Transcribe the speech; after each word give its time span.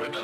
Welcome 0.00 0.14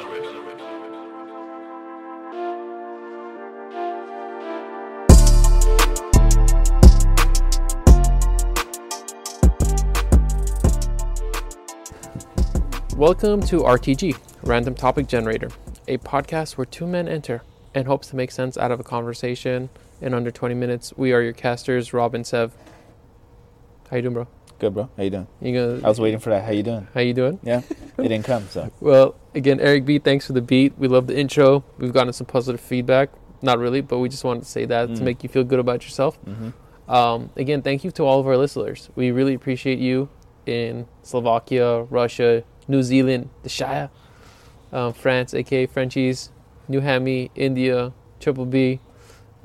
to 13.43 13.65
RTG, 13.65 14.17
Random 14.45 14.75
Topic 14.75 15.09
Generator, 15.09 15.51
a 15.87 15.99
podcast 15.99 16.57
where 16.57 16.65
two 16.65 16.87
men 16.87 17.07
enter 17.07 17.43
and 17.75 17.87
hopes 17.87 18.09
to 18.09 18.17
make 18.17 18.31
sense 18.31 18.57
out 18.57 18.71
of 18.71 18.81
a 18.81 18.83
conversation 18.83 19.69
in 20.01 20.15
under 20.15 20.31
20 20.31 20.55
minutes. 20.55 20.95
We 20.97 21.13
are 21.13 21.21
your 21.21 21.35
casters, 21.35 21.93
Rob 21.93 22.15
and 22.15 22.27
Sev. 22.27 22.55
How 23.91 23.97
you 23.97 24.03
doing, 24.05 24.15
bro? 24.15 24.27
Good, 24.59 24.73
bro. 24.75 24.89
How 24.97 25.03
you 25.03 25.11
doing? 25.11 25.27
You 25.41 25.53
gonna, 25.53 25.85
I 25.85 25.89
was 25.89 26.01
waiting 26.01 26.19
for 26.21 26.31
that. 26.31 26.45
How 26.45 26.53
you 26.53 26.63
doing? 26.63 26.89
how 26.95 27.01
you 27.01 27.13
doing? 27.13 27.39
Yeah, 27.43 27.61
it 27.99 28.09
didn't 28.09 28.25
come. 28.25 28.49
So 28.49 28.71
Well, 28.81 29.15
again, 29.35 29.61
Eric 29.61 29.85
B, 29.85 29.99
thanks 29.99 30.27
for 30.27 30.33
the 30.33 30.41
beat. 30.41 30.73
We 30.79 30.89
love 30.89 31.07
the 31.07 31.19
intro. 31.19 31.63
We've 31.79 31.93
gotten 31.93 32.13
some 32.13 32.27
positive 32.27 32.61
feedback. 32.61 33.11
Not 33.43 33.59
really, 33.59 33.83
but 33.83 33.99
we 33.99 34.09
just 34.09 34.25
wanted 34.25 34.45
to 34.45 34.49
say 34.49 34.65
that 34.65 34.87
to 34.97 35.01
Mm. 35.03 35.05
make 35.05 35.23
you 35.23 35.29
feel 35.29 35.45
good 35.45 35.59
about 35.61 35.83
yourself. 35.85 36.17
hmm 36.25 36.51
Um, 36.89 37.31
again, 37.37 37.63
thank 37.63 37.83
you 37.85 37.91
to 37.99 38.05
all 38.05 38.21
of 38.21 38.27
our 38.29 38.37
listeners. 38.39 38.89
We 38.95 39.11
really 39.11 39.35
appreciate 39.35 39.79
you 39.81 40.09
in 40.47 40.87
Slovakia, 41.03 41.83
Russia, 41.91 42.45
New 42.69 42.83
Zealand, 42.83 43.29
the 43.43 43.49
Shire, 43.51 43.91
um, 44.73 44.93
France, 44.95 45.35
aka 45.35 45.67
Frenchies, 45.67 46.31
New 46.69 46.81
Hammy, 46.81 47.31
India, 47.35 47.93
Triple 48.21 48.47
B, 48.47 48.79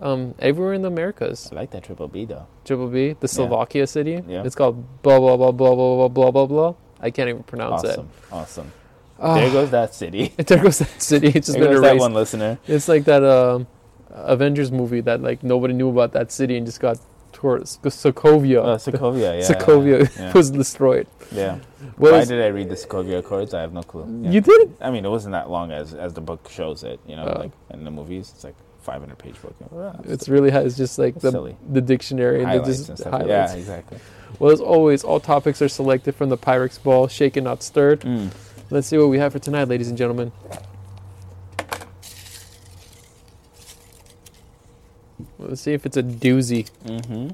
um, 0.01 0.33
everywhere 0.39 0.73
in 0.73 0.81
the 0.81 0.87
Americas. 0.87 1.49
I 1.51 1.55
like 1.55 1.71
that 1.71 1.83
triple 1.83 2.07
B 2.07 2.25
though. 2.25 2.47
Triple 2.65 2.87
B, 2.87 3.15
the 3.19 3.27
Slovakia 3.27 3.85
city. 3.87 4.21
Yeah. 4.27 4.43
It's 4.43 4.55
called 4.55 4.83
blah 5.03 5.19
blah 5.19 5.37
blah 5.37 5.51
blah 5.51 5.75
blah 5.75 5.95
blah 5.95 6.07
blah 6.09 6.31
blah 6.31 6.45
blah. 6.45 6.73
I 6.99 7.09
can't 7.11 7.29
even 7.29 7.43
pronounce 7.43 7.83
it. 7.83 7.91
Awesome, 7.99 8.09
awesome. 8.31 8.71
it. 9.19 9.35
There 9.41 9.51
goes 9.51 9.71
that 9.71 9.93
city. 9.95 10.33
There 10.37 10.61
goes 10.61 10.79
that 10.79 11.01
city. 11.01 11.27
It's 11.27 11.47
just 11.47 11.57
There 11.57 11.67
been 11.67 11.73
goes 11.73 11.81
that 11.81 11.91
erased. 11.91 12.01
one 12.01 12.13
listener. 12.13 12.57
It's 12.67 12.87
like 12.87 13.05
that 13.05 13.23
um, 13.23 13.67
Avengers 14.09 14.71
movie 14.71 15.01
that 15.01 15.21
like 15.21 15.43
nobody 15.43 15.73
knew 15.73 15.89
about 15.89 16.13
that 16.13 16.31
city 16.31 16.57
and 16.57 16.65
just 16.65 16.79
got 16.79 16.97
towards 17.31 17.77
Sokovia. 17.77 18.61
Uh, 18.63 18.77
Sokovia, 18.77 19.39
yeah. 19.39 19.47
Sokovia 19.47 20.17
Yeah. 20.17 20.33
was 20.37 20.51
destroyed. 20.51 21.07
yeah. 21.31 21.59
What 21.97 22.11
Why 22.11 22.25
did 22.25 22.41
I 22.41 22.47
read 22.47 22.69
the 22.69 22.75
Sokovia 22.75 23.19
Accords? 23.19 23.53
I 23.53 23.61
have 23.61 23.73
no 23.73 23.81
clue. 23.83 24.05
Yeah. 24.23 24.31
You 24.31 24.41
did? 24.41 24.77
I 24.81 24.91
mean, 24.91 25.05
it 25.05 25.09
wasn't 25.09 25.31
that 25.33 25.49
long 25.49 25.71
as 25.71 25.93
as 25.93 26.13
the 26.13 26.21
book 26.21 26.49
shows 26.49 26.83
it. 26.83 26.99
You 27.07 27.15
know, 27.15 27.25
Oh. 27.25 27.39
like 27.39 27.51
in 27.71 27.83
the 27.83 27.91
movies, 27.91 28.31
it's 28.35 28.43
like 28.43 28.55
500 28.81 29.17
page 29.17 29.35
book. 29.41 29.55
It's 30.05 30.27
really 30.27 30.49
ha- 30.49 30.59
it's 30.59 30.75
just 30.77 30.97
like 30.99 31.15
the 31.19 31.31
silly. 31.31 31.55
the 31.69 31.81
dictionary 31.81 32.43
and 32.43 32.65
just 32.65 32.89
and 32.89 32.97
stuff. 32.97 33.11
highlights. 33.11 33.53
Yeah, 33.53 33.53
exactly. 33.53 33.99
Well, 34.39 34.51
as 34.51 34.59
always, 34.59 35.03
all 35.03 35.19
topics 35.19 35.61
are 35.61 35.69
selected 35.69 36.15
from 36.15 36.29
the 36.29 36.37
Pyrex 36.37 36.81
ball, 36.81 37.07
shaken 37.07 37.43
not 37.43 37.61
stirred. 37.63 38.01
Mm. 38.01 38.31
Let's 38.69 38.87
see 38.87 38.97
what 38.97 39.09
we 39.09 39.19
have 39.19 39.33
for 39.33 39.39
tonight, 39.39 39.67
ladies 39.67 39.89
and 39.89 39.97
gentlemen. 39.97 40.31
Let's 45.37 45.61
see 45.61 45.73
if 45.73 45.85
it's 45.85 45.97
a 45.97 46.03
doozy. 46.03 46.69
hmm 46.87 47.29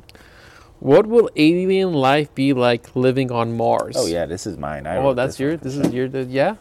What 0.80 1.08
will 1.08 1.30
alien 1.36 1.94
life 1.94 2.34
be 2.36 2.54
like 2.54 2.96
living 2.96 3.32
on 3.32 3.56
Mars? 3.56 3.96
Oh 3.98 4.06
yeah, 4.08 4.26
this 4.26 4.46
is 4.48 4.58
mine. 4.58 4.88
I 4.88 4.98
Oh, 4.98 5.14
that's 5.14 5.36
this 5.36 5.40
your. 5.40 5.58
This 5.58 5.76
sure. 5.76 5.84
is 5.86 5.94
your. 5.94 6.08
Yeah. 6.08 6.56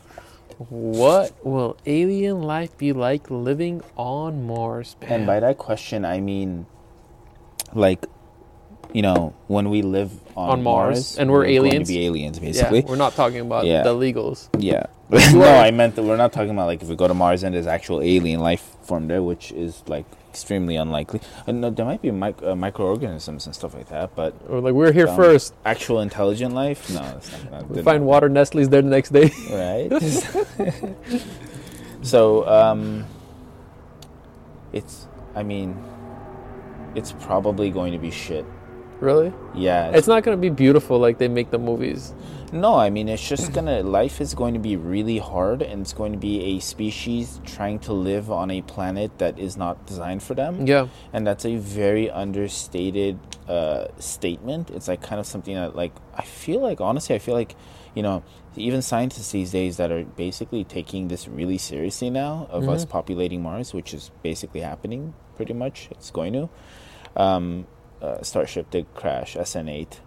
What 0.59 1.45
will 1.45 1.77
alien 1.85 2.41
life 2.43 2.79
be 2.79 2.93
like 2.93 3.31
living 3.31 3.83
on 3.97 4.47
Mars? 4.47 4.97
And 5.03 5.27
by 5.27 5.41
that 5.41 5.59
question, 5.59 6.05
I 6.05 6.21
mean, 6.21 6.67
like, 7.75 8.07
you 8.97 9.03
know, 9.03 9.35
when 9.47 9.69
we 9.69 9.83
live 9.83 10.11
on, 10.37 10.49
On 10.51 10.63
Mars, 10.63 11.19
and 11.19 11.31
we're 11.31 11.45
going 11.45 11.57
aliens? 11.57 11.89
to 11.89 11.93
be 11.95 12.07
aliens, 12.07 12.39
yeah, 12.41 12.71
we're 12.91 12.97
not 12.97 13.13
talking 13.15 13.41
about 13.41 13.67
Yeah. 13.67 13.83
the 13.83 13.95
legals. 13.95 14.49
Yeah. 14.59 14.87
No, 15.35 15.45
I 15.69 15.71
meant 15.71 15.97
that 15.97 16.03
we're 16.03 16.17
not 16.17 16.33
talking 16.33 16.51
about 16.57 16.67
like 16.67 16.81
if 16.83 16.89
we 16.89 16.97
go 16.97 17.07
to 17.07 17.13
Mars 17.13 17.43
and 17.45 17.55
there's 17.55 17.67
actual 17.67 18.01
alien 18.01 18.41
life 18.41 18.65
form 18.89 19.07
there, 19.09 19.23
which 19.23 19.53
is 19.53 19.83
like 19.87 20.07
extremely 20.31 20.77
unlikely. 20.77 21.21
And 21.47 21.61
no, 21.61 21.69
there 21.69 21.85
might 21.85 22.01
be 22.01 22.11
mic- 22.11 22.43
uh, 22.43 22.57
microorganisms 22.57 23.45
and 23.47 23.55
stuff 23.55 23.75
like 23.75 23.89
that, 23.91 24.17
but 24.17 24.33
Or 24.49 24.61
like 24.63 24.73
we're 24.73 24.93
here 24.93 25.09
Um, 25.09 25.17
first. 25.17 25.53
actual 25.67 26.01
intelligent 26.01 26.55
life, 26.55 26.89
no, 26.89 27.03
it's 27.19 27.31
not. 27.51 27.69
We 27.69 27.83
find 27.83 28.07
water 28.07 28.31
Nestle's 28.31 28.71
there 28.71 28.81
the 28.83 28.89
next 28.89 29.13
day. 29.13 29.29
right? 29.53 29.93
so, 32.03 32.47
um, 32.49 33.05
it's. 34.73 35.07
I 35.35 35.43
mean, 35.43 35.77
it's 36.95 37.13
probably 37.13 37.71
going 37.71 37.93
to 37.93 37.99
be 37.99 38.11
shit. 38.11 38.45
Really? 39.01 39.33
Yeah, 39.55 39.91
It's 39.91 40.09
not 40.09 40.23
gonna 40.23 40.37
be 40.37 40.51
beautiful 40.51 40.99
like 40.99 41.19
they 41.19 41.29
make 41.29 41.51
the 41.51 41.59
movies. 41.59 42.13
No, 42.53 42.77
I 42.77 42.91
mean 42.91 43.09
it's 43.09 43.29
just 43.29 43.53
gonna 43.53 43.83
life 43.83 44.21
is 44.21 44.33
going 44.35 44.55
to 44.55 44.61
be 44.61 44.77
really 44.77 45.19
hard 45.19 45.63
and 45.63 45.83
it's 45.83 45.93
going 45.93 46.13
to 46.13 46.19
be 46.19 46.57
a 46.57 46.61
species 46.61 47.41
trying 47.45 47.81
to 47.81 47.93
live 47.93 48.31
on 48.31 48.51
a 48.53 48.63
planet 48.63 49.19
that 49.19 49.37
is 49.39 49.57
not 49.57 49.85
designed 49.85 50.23
for 50.23 50.35
them. 50.35 50.65
Yeah. 50.65 50.87
And 51.13 51.27
that's 51.27 51.45
a 51.45 51.57
very 51.57 52.09
understated 52.09 53.19
uh, 53.49 53.89
statement. 53.99 54.71
It's 54.71 54.87
like 54.87 55.03
kind 55.03 55.19
of 55.19 55.27
something 55.27 55.55
that 55.57 55.75
like 55.75 55.93
I 56.15 56.23
feel 56.23 56.61
like 56.61 56.81
honestly 56.81 57.17
I 57.17 57.19
feel 57.19 57.35
like, 57.35 57.57
you 57.97 58.03
know, 58.03 58.23
even 58.57 58.81
scientists 58.81 59.33
these 59.33 59.51
days 59.51 59.77
that 59.79 59.91
are 59.91 60.05
basically 60.05 60.63
taking 60.65 61.09
this 61.09 61.27
really 61.27 61.59
seriously 61.59 62.11
now 62.11 62.47
of 62.51 62.69
us 62.69 62.85
Mhm. 62.85 62.89
populating 62.91 63.43
Mars, 63.43 63.75
which 63.75 63.93
is 63.93 64.13
basically 64.23 64.61
happening 64.61 65.15
pretty 65.37 65.53
much. 65.53 65.89
It's 65.91 66.11
going 66.13 66.33
to. 66.35 66.49
Um, 67.17 67.67
uh, 68.03 68.23
Starship 68.23 68.71
did 68.71 68.87
crash, 68.95 69.37
SN8. 69.37 69.99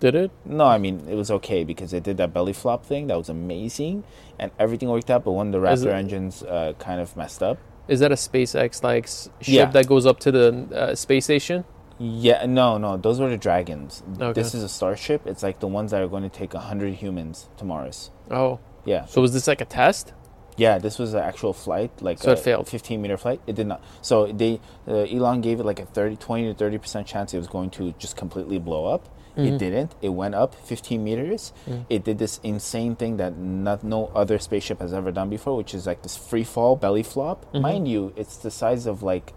Did 0.00 0.14
it? 0.14 0.30
No, 0.44 0.64
I 0.66 0.78
mean 0.78 1.06
it 1.08 1.16
was 1.16 1.30
okay 1.30 1.64
because 1.64 1.90
they 1.90 1.98
did 2.00 2.16
that 2.18 2.32
belly 2.32 2.52
flop 2.52 2.84
thing. 2.84 3.08
That 3.08 3.18
was 3.18 3.28
amazing, 3.28 4.04
and 4.38 4.52
everything 4.58 4.88
worked 4.88 5.10
out. 5.10 5.24
But 5.24 5.32
when 5.32 5.50
the 5.50 5.60
Is 5.64 5.84
Raptor 5.84 5.88
it- 5.88 5.94
engines 5.94 6.42
uh, 6.44 6.74
kind 6.78 7.00
of 7.00 7.16
messed 7.16 7.42
up, 7.42 7.58
Is 7.88 8.00
that 8.00 8.12
a 8.12 8.16
SpaceX 8.16 8.82
like 8.84 9.06
ship 9.08 9.30
Yeah. 9.46 9.64
that 9.72 9.86
goes 9.88 10.06
up 10.06 10.20
to 10.20 10.30
the 10.30 10.46
uh, 10.72 10.94
space 10.94 11.24
station? 11.24 11.64
yeah, 12.00 12.46
no, 12.46 12.78
no, 12.78 12.96
those 12.96 13.18
were 13.18 13.28
the 13.28 13.36
Dragons. 13.36 14.04
Okay. 14.20 14.32
This 14.40 14.54
is 14.54 14.62
a 14.62 14.68
Starship. 14.68 15.26
It's 15.26 15.42
like 15.42 15.58
the 15.58 15.66
ones 15.66 15.90
that 15.90 16.00
are 16.00 16.06
going 16.06 16.22
to 16.22 16.28
take 16.28 16.52
hundred 16.52 16.94
humans 16.94 17.48
to 17.56 17.64
Mars. 17.64 18.10
Oh, 18.30 18.60
Yeah, 18.84 19.04
so 19.06 19.20
was 19.20 19.32
this 19.32 19.48
like 19.48 19.60
a 19.60 19.64
test? 19.64 20.12
Yeah. 20.58 20.76
This 20.78 20.98
was 20.98 21.14
an 21.14 21.20
actual 21.20 21.52
flight, 21.54 21.90
like 22.02 22.18
So 22.18 22.32
it 22.32 22.38
a 22.38 22.42
failed. 22.42 22.68
fifteen 22.68 23.00
meter 23.00 23.16
flight. 23.16 23.40
It 23.46 23.54
did 23.56 23.66
not. 23.68 23.80
So 24.02 24.26
they 24.26 24.60
uh, 24.86 25.14
Elon 25.16 25.40
gave 25.40 25.60
it 25.60 25.64
like 25.64 25.80
a 25.80 25.86
30, 25.86 26.16
20 26.16 26.48
to 26.48 26.54
thirty 26.54 26.76
percent 26.78 27.06
chance 27.06 27.32
it 27.32 27.38
was 27.38 27.48
going 27.48 27.70
to 27.78 27.92
just 27.98 28.14
completely 28.16 28.58
blow 28.58 28.84
up. 28.94 29.08
Mhm. 29.36 29.46
It 29.54 29.58
didn't. 29.58 29.94
It 30.02 30.08
went 30.22 30.34
up 30.34 30.52
15 30.54 31.04
meters. 31.04 31.52
Mm. 31.68 31.84
It 31.88 32.02
did 32.04 32.18
this 32.18 32.40
insane 32.42 32.96
thing 32.96 33.18
that 33.18 33.38
not, 33.38 33.84
no 33.84 34.10
other 34.12 34.36
spaceship 34.40 34.80
has 34.80 34.92
ever 34.92 35.12
done 35.12 35.30
before, 35.30 35.54
which 35.56 35.72
is 35.74 35.86
like 35.86 36.02
this 36.02 36.16
free 36.16 36.42
fall 36.44 36.74
belly 36.74 37.04
flop. 37.04 37.46
Mhm. 37.52 37.60
Mind 37.60 37.86
you, 37.88 38.12
it's 38.16 38.36
the 38.36 38.50
size 38.50 38.84
of 38.86 39.02
like 39.04 39.32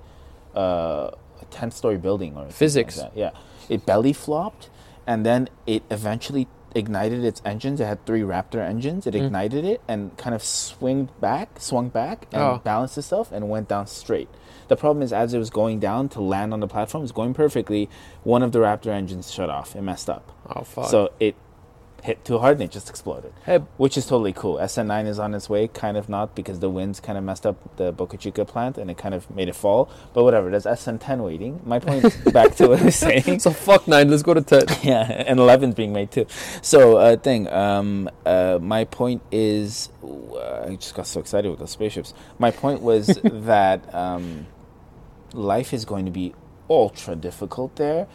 uh, 0.55 1.11
a 1.41 1.45
10 1.51 1.71
story 1.71 1.97
building 1.97 2.31
or 2.31 2.35
something 2.35 2.47
like 2.49 2.53
Physics. 2.55 2.99
Yeah. 3.15 3.31
It 3.69 3.85
belly 3.85 4.11
flopped 4.13 4.69
and 5.07 5.23
then 5.25 5.49
it 5.67 5.83
eventually 5.91 6.47
ignited 6.75 7.23
its 7.25 7.41
engines. 7.45 7.79
It 7.79 7.85
had 7.85 8.05
three 8.05 8.21
Raptor 8.21 8.59
engines. 8.59 9.05
It 9.07 9.13
Mm. 9.13 9.25
ignited 9.25 9.65
it 9.65 9.81
and 9.87 10.15
kind 10.17 10.33
of 10.35 10.43
swung 10.43 11.09
back, 11.19 11.59
swung 11.59 11.89
back 11.89 12.27
and 12.31 12.41
Oh. 12.41 12.61
balanced 12.63 12.97
itself 12.97 13.31
and 13.31 13.49
went 13.49 13.67
down 13.67 13.87
straight. 13.87 14.29
The 14.67 14.75
problem 14.77 15.03
is, 15.03 15.11
as 15.11 15.33
it 15.33 15.37
was 15.37 15.49
going 15.49 15.79
down 15.79 16.07
to 16.09 16.21
land 16.21 16.53
on 16.53 16.59
the 16.61 16.67
platform, 16.67 17.01
it 17.01 17.03
was 17.03 17.11
going 17.11 17.33
perfectly. 17.33 17.89
One 18.23 18.41
of 18.41 18.51
the 18.53 18.59
Raptor 18.59 18.87
engines 18.87 19.31
shut 19.31 19.49
off. 19.49 19.75
It 19.75 19.81
messed 19.81 20.09
up. 20.09 20.31
Oh 20.55 20.63
fuck. 20.63 20.85
So 20.89 21.09
it 21.19 21.35
hit 22.03 22.25
too 22.25 22.39
hard 22.39 22.53
and 22.53 22.63
it 22.63 22.72
just 22.72 22.89
exploded, 22.89 23.34
hey, 23.45 23.57
which 23.78 23.97
is 23.97 24.06
totally 24.06 24.34
cool. 24.34 24.57
SN9 24.57 25.07
is 25.07 25.19
on 25.19 25.34
its 25.34 25.50
way, 25.50 25.67
kind 25.67 25.97
of 25.97 26.09
not 26.09 26.35
because 26.35 26.59
the 26.59 26.69
winds 26.69 27.00
kind 27.00 27.17
of 27.17 27.23
messed 27.23 27.45
up 27.45 27.78
the 27.78 27.91
Boca 27.91 28.17
Chica 28.17 28.44
plant 28.45 28.78
and 28.78 28.89
it 28.89 28.97
kind 28.97 29.13
of 29.13 29.29
made 29.29 29.47
it 29.47 29.56
fall. 29.56 29.89
But 30.13 30.23
whatever, 30.23 30.50
there's 30.50 30.66
SN10 30.66 31.23
waiting. 31.23 31.61
My 31.63 31.79
point 31.79 32.03
back 32.34 32.56
to 32.56 32.69
what 32.69 32.81
I 32.81 32.85
was 32.85 32.95
saying. 32.95 33.40
so 33.40 33.51
fuck 33.51 33.88
nine. 33.88 34.09
Let's 34.09 34.23
go 34.23 34.34
to 34.34 34.41
ten. 34.41 34.61
Yeah, 34.81 35.03
and 35.03 35.40
11's 35.40 35.75
being 35.75 35.94
made 35.94 36.11
too. 36.11 36.25
So, 36.61 36.97
uh, 36.97 37.16
thing, 37.17 37.47
um, 37.49 38.09
uh, 38.25 38.58
my 38.61 38.85
point 38.85 39.22
is, 39.31 39.90
uh, 40.03 40.66
I 40.67 40.75
just 40.75 40.96
got 40.96 41.05
so 41.05 41.20
excited 41.20 41.49
with 41.49 41.59
those 41.59 41.72
spaceships. 41.72 42.14
My 42.40 42.49
point 42.52 42.81
was 42.81 43.08
that 43.23 43.93
um, 43.93 44.47
life 45.34 45.72
is 45.73 45.85
going 45.85 46.05
to 46.05 46.11
be 46.11 46.34
ultra 46.70 47.16
difficult 47.16 47.75
there. 47.75 48.08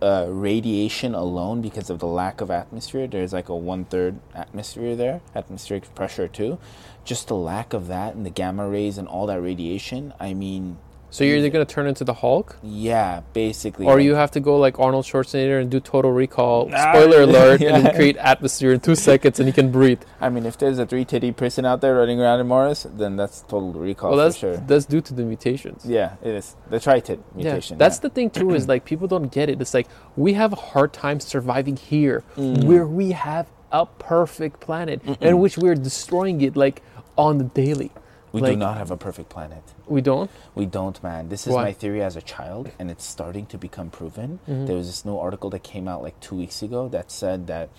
Uh, 0.00 0.26
radiation 0.28 1.12
alone, 1.12 1.60
because 1.60 1.90
of 1.90 1.98
the 1.98 2.06
lack 2.06 2.40
of 2.40 2.52
atmosphere, 2.52 3.08
there's 3.08 3.32
like 3.32 3.48
a 3.48 3.56
one 3.56 3.84
third 3.84 4.20
atmosphere 4.32 4.94
there, 4.94 5.20
atmospheric 5.34 5.92
pressure 5.96 6.28
too. 6.28 6.56
Just 7.04 7.26
the 7.26 7.34
lack 7.34 7.72
of 7.72 7.88
that 7.88 8.14
and 8.14 8.24
the 8.24 8.30
gamma 8.30 8.68
rays 8.68 8.96
and 8.96 9.08
all 9.08 9.26
that 9.26 9.40
radiation. 9.40 10.14
I 10.20 10.34
mean, 10.34 10.78
So 11.10 11.24
you're 11.24 11.36
either 11.38 11.48
gonna 11.48 11.64
turn 11.64 11.86
into 11.86 12.04
the 12.04 12.12
Hulk, 12.12 12.58
yeah, 12.62 13.22
basically. 13.32 13.86
or 13.86 13.98
you 13.98 14.14
have 14.14 14.30
to 14.32 14.40
go 14.40 14.58
like 14.58 14.78
Arnold 14.78 15.06
Schwarzenegger 15.06 15.60
and 15.60 15.70
do 15.70 15.80
Total 15.80 16.12
Recall. 16.12 16.70
Ah, 16.74 16.92
Spoiler 16.92 17.22
alert! 17.22 17.60
And 17.68 17.76
yeah. 17.76 17.80
then 17.80 17.94
create 17.94 18.16
atmosphere 18.18 18.72
in 18.74 18.80
two 18.80 18.94
seconds, 18.94 19.40
and 19.40 19.46
you 19.46 19.52
can 19.54 19.72
breathe. 19.72 20.02
I 20.20 20.28
mean, 20.28 20.44
if 20.44 20.58
there's 20.58 20.78
a 20.78 20.84
three 20.86 21.04
titty 21.06 21.32
person 21.32 21.64
out 21.64 21.80
there 21.80 21.94
running 21.96 22.20
around 22.20 22.40
in 22.40 22.46
Mars, 22.48 22.86
then 22.94 23.16
that's 23.16 23.40
total 23.42 23.72
recall 23.72 24.10
well, 24.10 24.18
that's 24.18 24.36
for 24.36 24.54
sure. 24.54 24.56
that's 24.58 24.84
due 24.84 25.00
to 25.00 25.14
the 25.14 25.22
mutations. 25.22 25.86
Yeah, 25.86 26.16
it 26.22 26.34
is 26.34 26.56
the 26.68 26.78
tri 26.78 27.00
tit 27.00 27.20
mutation. 27.34 27.76
Yeah, 27.76 27.78
that's 27.78 27.96
yeah. 27.96 28.02
the 28.02 28.10
thing 28.10 28.28
too. 28.30 28.50
Is 28.54 28.68
like 28.68 28.84
people 28.84 29.08
don't 29.08 29.32
get 29.32 29.48
it. 29.48 29.60
It's 29.62 29.72
like 29.74 29.88
we 30.16 30.34
have 30.34 30.52
a 30.52 30.56
hard 30.56 30.92
time 30.92 31.20
surviving 31.20 31.76
here, 31.76 32.22
Mm. 32.36 32.64
where 32.64 32.86
we 32.86 33.12
have 33.12 33.46
a 33.72 33.86
perfect 33.86 34.60
planet 34.60 35.00
in 35.20 35.38
which 35.40 35.56
we're 35.58 35.74
destroying 35.74 36.40
it 36.42 36.54
like 36.56 36.82
on 37.16 37.38
the 37.38 37.44
daily. 37.44 37.90
We 38.32 38.40
do 38.42 38.56
not 38.56 38.76
have 38.76 38.90
a 38.90 38.96
perfect 38.96 39.28
planet. 39.30 39.62
We 39.86 40.00
don't. 40.00 40.30
We 40.54 40.66
don't, 40.66 41.02
man. 41.02 41.28
This 41.28 41.46
is 41.46 41.54
Why? 41.54 41.64
my 41.64 41.72
theory 41.72 42.02
as 42.02 42.16
a 42.16 42.20
child, 42.22 42.70
and 42.78 42.90
it's 42.90 43.04
starting 43.04 43.46
to 43.46 43.58
become 43.58 43.90
proven. 43.90 44.40
Mhm. 44.48 44.66
There 44.66 44.76
was 44.76 44.86
this 44.86 45.04
new 45.04 45.16
article 45.16 45.50
that 45.50 45.62
came 45.62 45.88
out 45.88 46.02
like 46.02 46.18
two 46.20 46.36
weeks 46.36 46.62
ago 46.62 46.88
that 46.88 47.10
said 47.10 47.46
that 47.46 47.70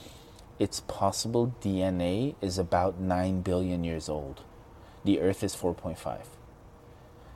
it's 0.57 0.79
possible 0.81 1.53
DNA 1.61 2.35
is 2.41 2.57
about 2.57 2.99
9 2.99 3.41
billion 3.41 3.83
years 3.83 4.09
old. 4.09 4.41
The 5.05 5.21
Earth 5.21 5.43
is 5.43 5.55
4.5. 5.55 6.29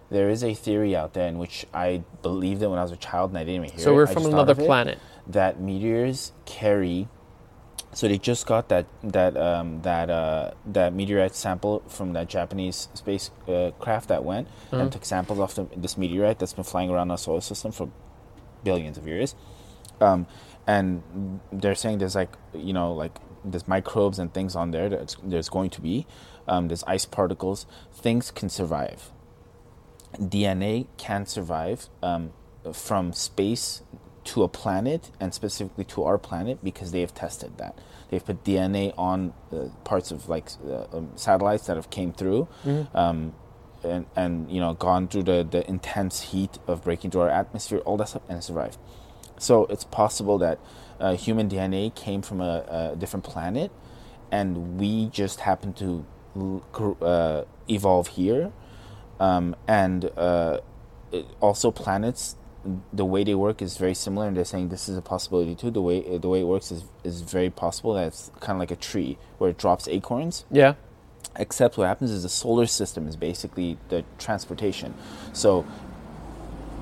There 0.10 0.30
is 0.30 0.44
a 0.44 0.54
theory 0.54 0.96
out 0.96 1.14
there 1.14 1.28
in 1.28 1.38
which 1.38 1.66
I 1.74 2.04
believed 2.22 2.62
it 2.62 2.68
when 2.68 2.78
I 2.78 2.84
was 2.84 2.92
a 2.92 2.98
child 2.98 3.32
and 3.32 3.38
I 3.38 3.44
didn't 3.44 3.64
even 3.66 3.70
hear 3.78 3.80
So 3.80 3.92
it. 3.92 3.96
we're 3.96 4.08
from 4.08 4.26
another 4.26 4.54
planet. 4.56 5.00
That 5.26 5.60
meteors 5.60 6.34
carry. 6.46 7.08
So 7.94 8.08
they 8.08 8.18
just 8.18 8.46
got 8.48 8.70
that 8.70 8.86
that 9.04 9.38
um, 9.38 9.82
that 9.84 10.10
uh, 10.10 10.52
that 10.66 10.94
meteorite 10.94 11.36
sample 11.36 11.84
from 11.88 12.14
that 12.14 12.28
Japanese 12.28 12.88
space 12.94 13.30
uh, 13.48 13.72
craft 13.80 14.08
that 14.10 14.24
went 14.24 14.48
Uh-huh. 14.48 14.82
and 14.82 14.92
took 14.92 15.06
samples 15.06 15.40
off 15.40 15.54
the, 15.56 15.68
this 15.78 15.98
meteorite 15.98 16.40
that's 16.40 16.54
been 16.54 16.64
flying 16.64 16.90
around 16.90 17.12
our 17.12 17.18
solar 17.18 17.42
system 17.42 17.72
for 17.72 17.90
billions 18.64 18.98
of 18.98 19.08
years. 19.08 19.36
Um, 20.02 20.26
and 20.66 21.04
they're 21.52 21.76
saying 21.76 22.00
there's 22.00 22.16
like 22.16 22.32
you 22.54 22.74
know 22.74 22.94
like 22.94 23.16
there's 23.46 23.68
microbes 23.68 24.20
and 24.20 24.34
things 24.34 24.56
on 24.56 24.72
there. 24.72 24.90
That's, 24.90 25.16
there's 25.24 25.50
going 25.50 25.70
to 25.72 25.82
be 25.82 26.08
um, 26.48 26.70
there's 26.70 26.84
ice 26.86 27.06
particles. 27.06 27.66
Things 27.94 28.32
can 28.32 28.50
survive. 28.50 29.12
DNA 30.20 30.88
can 30.98 31.26
survive 31.26 31.90
um, 32.02 32.32
from 32.72 33.14
space 33.14 33.82
to 34.26 34.44
a 34.44 34.48
planet 34.48 35.12
and 35.20 35.34
specifically 35.34 35.84
to 35.86 36.04
our 36.04 36.18
planet 36.18 36.64
because 36.64 36.92
they 36.92 37.02
have 37.02 37.14
tested 37.14 37.58
that. 37.58 37.78
They've 38.10 38.24
put 38.26 38.44
DNA 38.44 38.94
on 38.98 39.34
uh, 39.52 39.70
parts 39.84 40.12
of 40.12 40.30
like 40.30 40.50
uh, 40.68 40.86
um, 40.98 41.12
satellites 41.16 41.66
that 41.68 41.76
have 41.78 41.90
came 41.90 42.14
through, 42.14 42.48
Mhm. 42.66 42.88
um, 42.96 43.34
and 43.84 44.06
and 44.16 44.50
you 44.52 44.62
know 44.62 44.74
gone 44.74 45.08
through 45.08 45.24
the 45.24 45.44
the 45.50 45.68
intense 45.70 46.22
heat 46.32 46.58
of 46.68 46.84
breaking 46.84 47.12
through 47.12 47.22
our 47.22 47.30
atmosphere, 47.30 47.80
all 47.80 47.98
that 47.98 48.10
stuff, 48.10 48.22
and 48.30 48.44
survived. 48.44 48.78
So 49.40 49.66
it's 49.66 49.84
possible 49.84 50.38
that 50.38 50.60
uh, 51.00 51.16
human 51.16 51.50
DNA 51.50 51.94
came 51.94 52.22
from 52.22 52.40
a, 52.40 52.92
a 52.94 52.96
different 52.96 53.26
planet, 53.26 53.72
and 54.32 54.80
we 54.80 55.08
just 55.08 55.42
happen 55.42 55.74
to 55.74 56.06
uh, 57.02 57.44
evolve 57.70 58.08
here. 58.08 58.52
Um, 59.20 59.56
and 59.68 60.06
uh, 60.18 60.60
also 61.40 61.72
planets, 61.72 62.36
the 62.94 63.06
way 63.06 63.24
they 63.24 63.36
work 63.36 63.62
is 63.62 63.78
very 63.78 63.94
similar, 63.94 64.28
and 64.28 64.38
they're 64.38 64.46
saying 64.46 64.70
this 64.70 64.88
is 64.88 64.98
a 64.98 65.02
possibility 65.02 65.56
too. 65.56 65.70
The 65.72 65.82
way 65.82 66.18
the 66.18 66.30
way 66.30 66.42
it 66.42 66.48
works 66.48 66.72
is 66.72 66.84
is 67.04 67.22
very 67.22 67.50
possible. 67.50 67.94
That 67.94 68.08
it's 68.08 68.32
kind 68.40 68.56
of 68.56 68.60
like 68.60 68.72
a 68.72 68.76
tree 68.76 69.18
where 69.38 69.50
it 69.50 69.58
drops 69.58 69.88
acorns 69.88 70.46
Yeah. 70.52 70.76
except 71.38 71.78
what 71.78 71.88
happens 71.88 72.12
is 72.12 72.24
the 72.24 72.30
solar 72.30 72.66
system 72.68 73.08
is 73.08 73.16
basically 73.16 73.78
the 73.90 74.04
transportation. 74.20 74.94
So, 75.34 75.66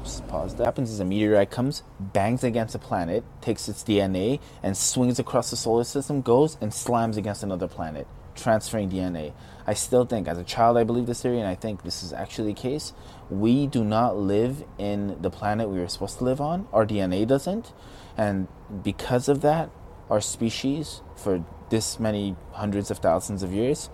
just 0.04 0.28
pause. 0.28 0.54
What 0.56 0.66
happens 0.66 0.92
is 0.92 1.00
a 1.00 1.06
meteorite 1.06 1.52
comes, 1.52 1.84
bangs 2.00 2.44
against 2.44 2.76
a 2.76 2.80
planet, 2.80 3.24
takes 3.42 3.70
its 3.70 3.84
DNA, 3.84 4.40
and 4.64 4.76
swings 4.76 5.20
across 5.20 5.50
the 5.52 5.56
solar 5.58 5.84
system, 5.84 6.22
goes 6.22 6.58
and 6.62 6.74
slams 6.74 7.18
against 7.18 7.44
another 7.44 7.68
planet, 7.68 8.08
transferring 8.36 8.90
DNA. 8.90 9.34
I 9.68 9.74
still 9.74 10.06
think, 10.06 10.28
as 10.28 10.38
a 10.38 10.44
child, 10.44 10.78
I 10.78 10.84
believe 10.84 11.06
this 11.06 11.22
theory, 11.22 11.40
and 11.40 11.48
I 11.48 11.56
think 11.56 11.84
this 11.84 12.04
is 12.04 12.12
actually 12.14 12.54
the 12.54 12.60
case. 12.62 12.94
We 13.30 13.68
do 13.68 13.84
not 13.84 14.18
live 14.18 14.64
in 14.78 15.22
the 15.22 15.30
planet 15.30 15.70
we 15.70 15.80
were 15.80 15.88
supposed 15.88 16.18
to 16.20 16.24
live 16.24 16.42
on. 16.42 16.68
Our 16.74 16.86
DNA 16.86 17.26
doesn't, 17.28 17.74
and 18.18 18.48
because 18.84 19.30
of 19.30 19.42
that, 19.42 19.70
our 20.10 20.20
species, 20.22 21.02
for 21.16 21.46
this 21.70 22.00
many 22.00 22.36
hundreds 22.52 22.92
of 22.92 22.98
thousands 22.98 23.44
of 23.44 23.54
years, 23.54 23.90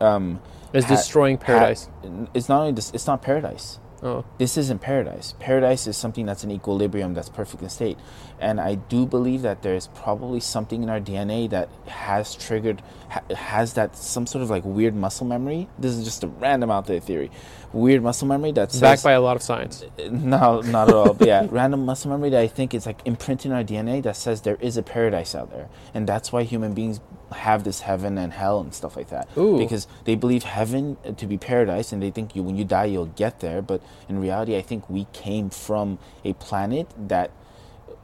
um, 0.00 0.40
It's 0.72 0.86
ha- 0.86 0.94
destroying 0.94 1.36
ha- 1.36 1.44
paradise. 1.44 1.88
it's 2.32 2.48
not 2.48 2.60
only 2.60 2.72
this, 2.72 2.90
it's 2.94 3.06
not 3.06 3.20
paradise. 3.22 3.78
Oh. 4.02 4.24
This 4.38 4.56
isn't 4.56 4.80
paradise. 4.80 5.34
Paradise 5.40 5.86
is 5.86 5.96
something 5.96 6.26
that's 6.26 6.44
in 6.44 6.50
equilibrium, 6.50 7.14
that's 7.14 7.28
perfect 7.28 7.62
in 7.62 7.68
state. 7.68 7.98
And 8.40 8.60
I 8.60 8.74
do 8.74 9.06
believe 9.06 9.42
that 9.42 9.62
there 9.62 9.74
is 9.74 9.86
probably 9.88 10.40
something 10.40 10.82
in 10.82 10.88
our 10.90 11.00
DNA 11.00 11.48
that 11.50 11.68
has 11.86 12.34
triggered, 12.34 12.82
ha- 13.08 13.22
has 13.34 13.74
that 13.74 13.96
some 13.96 14.26
sort 14.26 14.42
of 14.42 14.50
like 14.50 14.64
weird 14.64 14.94
muscle 14.94 15.26
memory. 15.26 15.68
This 15.78 15.92
is 15.92 16.04
just 16.04 16.24
a 16.24 16.28
random 16.28 16.70
out 16.70 16.86
there 16.86 17.00
theory. 17.00 17.30
Weird 17.72 18.02
muscle 18.02 18.28
memory 18.28 18.52
that's 18.52 18.78
Backed 18.78 19.02
by 19.02 19.12
a 19.12 19.20
lot 19.20 19.36
of 19.36 19.42
science. 19.42 19.84
no, 20.10 20.60
not 20.60 20.88
at 20.88 20.94
all. 20.94 21.14
But 21.14 21.28
yeah, 21.34 21.46
random 21.50 21.86
muscle 21.86 22.10
memory 22.10 22.30
that 22.30 22.40
I 22.40 22.48
think 22.48 22.74
is 22.74 22.84
like 22.84 23.00
imprinted 23.04 23.50
in 23.50 23.56
our 23.56 23.64
DNA 23.64 24.02
that 24.02 24.16
says 24.16 24.42
there 24.42 24.58
is 24.60 24.76
a 24.76 24.82
paradise 24.82 25.34
out 25.34 25.50
there, 25.50 25.68
and 25.94 26.06
that's 26.06 26.32
why 26.32 26.42
human 26.42 26.74
beings 26.74 27.00
have 27.32 27.64
this 27.64 27.80
heaven 27.80 28.16
and 28.18 28.32
hell 28.32 28.60
and 28.60 28.72
stuff 28.74 28.96
like 28.96 29.08
that. 29.10 29.28
Ooh. 29.36 29.58
Because 29.58 29.86
they 30.04 30.14
believe 30.14 30.42
heaven 30.44 30.96
uh, 31.04 31.12
to 31.12 31.26
be 31.26 31.36
paradise, 31.38 31.92
and 31.92 32.02
they 32.02 32.10
think 32.10 32.34
you 32.36 32.42
when 32.42 32.56
you 32.56 32.64
die 32.64 32.84
you'll 32.86 33.06
get 33.06 33.40
there. 33.40 33.60
But 33.62 33.82
in 34.08 34.20
reality, 34.20 34.56
I 34.56 34.62
think 34.62 34.88
we 34.88 35.06
came 35.12 35.50
from 35.50 35.98
a 36.24 36.32
planet 36.34 36.88
that 37.08 37.30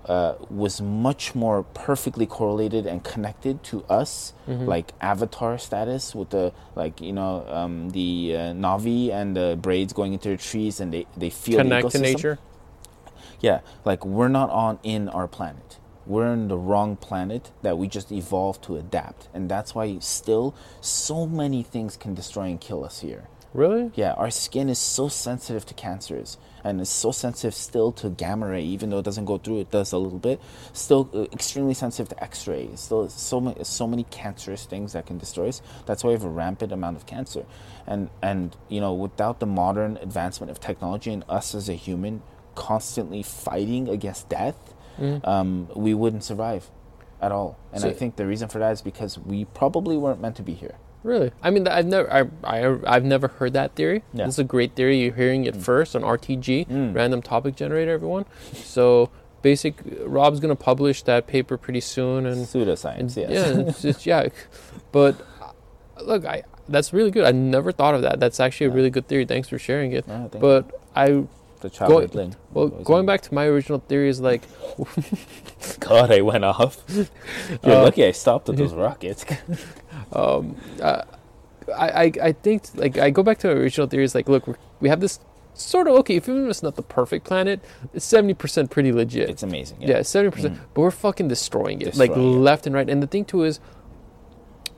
uh, 0.07 0.35
was 0.49 0.81
much 0.81 1.35
more 1.35 1.63
perfectly 1.63 2.25
correlated 2.25 2.87
and 2.87 3.05
connected 3.05 3.63
to 3.65 3.85
us, 3.91 4.33
Mm-hmm. 4.49 4.65
like 4.65 4.93
Avatar 5.03 5.59
status 5.59 6.15
with 6.15 6.31
the 6.31 6.53
like 6.75 7.03
you 7.03 7.13
know 7.13 7.45
um, 7.51 7.91
the 7.91 8.33
uh, 8.35 8.39
Navi 8.55 9.11
and 9.13 9.37
the 9.37 9.59
braids 9.61 9.93
going 9.93 10.15
into 10.15 10.31
the 10.31 10.39
trees, 10.39 10.81
and 10.81 10.93
they 10.95 11.07
they 11.17 11.29
feel 11.29 11.59
the 11.59 11.65
Connect 11.65 11.91
to 11.91 11.99
nature. 11.99 12.39
Yeah, 13.41 13.61
like 13.85 14.05
we're 14.07 14.29
not 14.29 14.49
on 14.51 14.79
in 14.83 15.09
our 15.11 15.29
planet. 15.29 15.77
We're 16.09 16.33
in 16.33 16.49
the 16.49 16.57
wrong 16.57 16.97
planet 16.97 17.53
that 17.61 17.77
we 17.77 17.87
just 17.87 18.11
evolved 18.11 18.65
to 18.65 18.77
adapt, 18.77 19.29
and 19.35 19.49
that's 19.49 19.75
why 19.75 19.99
still 19.99 20.55
so 20.81 21.27
many 21.27 21.63
things 21.63 21.99
can 21.99 22.15
destroy 22.15 22.45
and 22.45 22.59
kill 22.59 22.83
us 22.83 23.01
here. 23.01 23.29
Really? 23.55 23.91
Yeah, 23.95 24.13
our 24.15 24.31
skin 24.31 24.69
is 24.69 24.79
so 24.79 25.09
sensitive 25.09 25.67
to 25.67 25.75
cancers, 25.75 26.39
and 26.65 26.81
it's 26.81 26.91
so 26.91 27.13
sensitive 27.13 27.55
still 27.55 27.93
to 27.93 28.09
gamma 28.09 28.49
ray, 28.49 28.63
even 28.63 28.89
though 28.89 28.99
it 28.99 29.05
doesn't 29.05 29.27
go 29.27 29.37
through. 29.37 29.61
It 29.61 29.71
does 29.71 29.93
a 29.93 29.99
little 29.99 30.19
bit. 30.19 30.41
Still 30.73 31.11
uh, 31.13 31.23
extremely 31.33 31.75
sensitive 31.75 32.09
to 32.11 32.23
X-ray. 32.23 32.71
Still, 32.77 33.09
so 33.09 33.41
many 33.41 33.63
so 33.65 33.87
many 33.87 34.05
cancerous 34.05 34.65
things 34.65 34.95
that 34.95 35.07
can 35.07 35.19
destroy 35.19 35.49
us. 35.49 35.63
That's 35.87 36.05
why 36.05 36.09
we 36.09 36.15
have 36.15 36.25
a 36.25 36.31
rampant 36.31 36.73
amount 36.73 36.97
of 36.97 37.07
cancer, 37.07 37.45
and 37.87 38.09
and 38.23 38.57
you 38.69 38.81
know 38.81 38.95
without 38.95 39.41
the 39.41 39.47
modern 39.47 39.99
advancement 39.99 40.51
of 40.51 40.59
technology 40.61 41.13
and 41.13 41.25
us 41.29 41.55
as 41.55 41.69
a 41.69 41.75
human 41.75 42.23
constantly 42.55 43.23
fighting 43.23 43.89
against 43.89 44.29
death, 44.29 44.75
um, 45.25 45.69
we 45.75 45.95
wouldn't 45.95 46.25
survive 46.25 46.71
at 47.21 47.33
all. 47.33 47.59
And 47.73 47.85
I 47.85 47.93
think 47.93 48.17
the 48.17 48.27
reason 48.27 48.49
for 48.49 48.59
that 48.59 48.73
is 48.73 48.83
because 48.83 49.19
we 49.19 49.45
probably 49.47 49.97
weren't 49.97 50.21
meant 50.21 50.37
to 50.37 50.43
be 50.43 50.55
here. 50.55 50.77
Really? 51.05 51.31
I 51.43 51.51
mean, 51.51 51.67
I've 51.69 51.87
never, 51.87 52.13
I, 52.13 52.25
I, 52.45 52.79
I've 52.87 53.05
never 53.05 53.29
heard 53.29 53.53
that 53.53 53.75
theory. 53.77 54.03
Yeah. 54.13 54.27
This 54.27 54.35
is 54.35 54.39
a 54.41 54.45
great 54.45 54.75
theory. 54.75 55.01
You're 55.01 55.15
hearing 55.15 55.45
it 55.45 55.57
first 55.57 55.95
on 55.95 56.03
RTG, 56.03 56.67
Mm. 56.67 56.95
Random 56.95 57.23
Topic 57.23 57.55
Generator. 57.57 57.93
Everyone. 57.93 58.25
So, 58.53 59.11
basic. 59.43 59.81
Rob's 60.01 60.41
gonna 60.41 60.57
publish 60.57 61.03
that 61.05 61.27
paper 61.29 61.57
pretty 61.57 61.81
soon, 61.81 62.27
and 62.27 62.45
Pseudoscience, 62.45 63.17
yes. 63.17 63.31
yeah, 63.31 63.61
it's 63.69 63.83
just 63.83 64.07
yeah. 64.13 64.29
But 64.91 65.15
uh, 65.41 65.53
look, 66.03 66.25
I 66.25 66.43
that's 66.69 66.93
really 66.93 67.13
good. 67.13 67.25
I 67.25 67.31
never 67.33 67.71
thought 67.73 67.95
of 67.95 68.03
that. 68.03 68.19
That's 68.19 68.41
actually 68.41 68.67
a 68.67 68.71
really 68.71 68.91
good 68.91 69.07
theory. 69.07 69.25
Thanks 69.25 69.49
for 69.49 69.59
sharing 69.59 69.93
it. 69.93 70.05
Yeah, 70.07 70.27
But 70.41 70.71
I, 70.97 71.25
the 71.61 71.71
childhood 71.71 72.13
thing. 72.13 72.37
well, 72.53 72.69
going 72.69 73.07
back 73.07 73.21
to 73.23 73.35
my 73.35 73.45
original 73.47 73.79
theory 73.81 74.09
is 74.09 74.21
like, 74.21 74.43
God, 75.81 76.11
I 76.13 76.21
went 76.21 76.45
off. 76.45 76.83
You're 76.89 77.07
Uh, 77.65 77.83
lucky 77.83 78.05
I 78.05 78.13
stopped 78.13 78.49
at 78.49 78.57
those 78.57 78.75
rockets. 78.87 79.25
um, 80.13 80.57
uh, 80.81 81.03
I, 81.77 81.89
I, 82.05 82.13
I 82.23 82.33
think 82.33 82.63
like 82.75 82.97
I 82.99 83.11
go 83.11 83.23
back 83.23 83.39
to 83.39 83.49
my 83.49 83.55
original 83.55 83.87
theory 83.87 84.05
is 84.05 84.15
like, 84.15 84.29
look, 84.29 84.47
we're, 84.47 84.57
we 84.81 84.89
have 84.89 85.01
this 85.01 85.21
sort 85.55 85.87
of 85.89 85.95
okay. 85.97 86.17
If 86.17 86.29
even 86.29 86.45
if 86.45 86.51
it's 86.51 86.63
not 86.63 86.77
the 86.77 86.83
perfect 86.83 87.27
planet, 87.27 87.61
it's 87.93 88.05
seventy 88.05 88.35
percent 88.35 88.71
pretty 88.71 88.93
legit. 88.93 89.29
It's 89.29 89.43
amazing. 89.43 89.79
yeah, 89.83 90.03
seventy 90.03 90.35
percent. 90.35 90.55
Mm. 90.55 90.61
But 90.75 90.81
we're 90.83 90.91
fucking 90.91 91.29
destroying 91.29 91.83
it, 91.83 91.97
like 91.97 92.13
it. 92.13 92.17
left 92.19 92.67
and 92.67 92.75
right. 92.75 92.89
And 92.89 93.03
the 93.03 93.07
thing 93.07 93.25
too 93.25 93.43
is, 93.45 93.61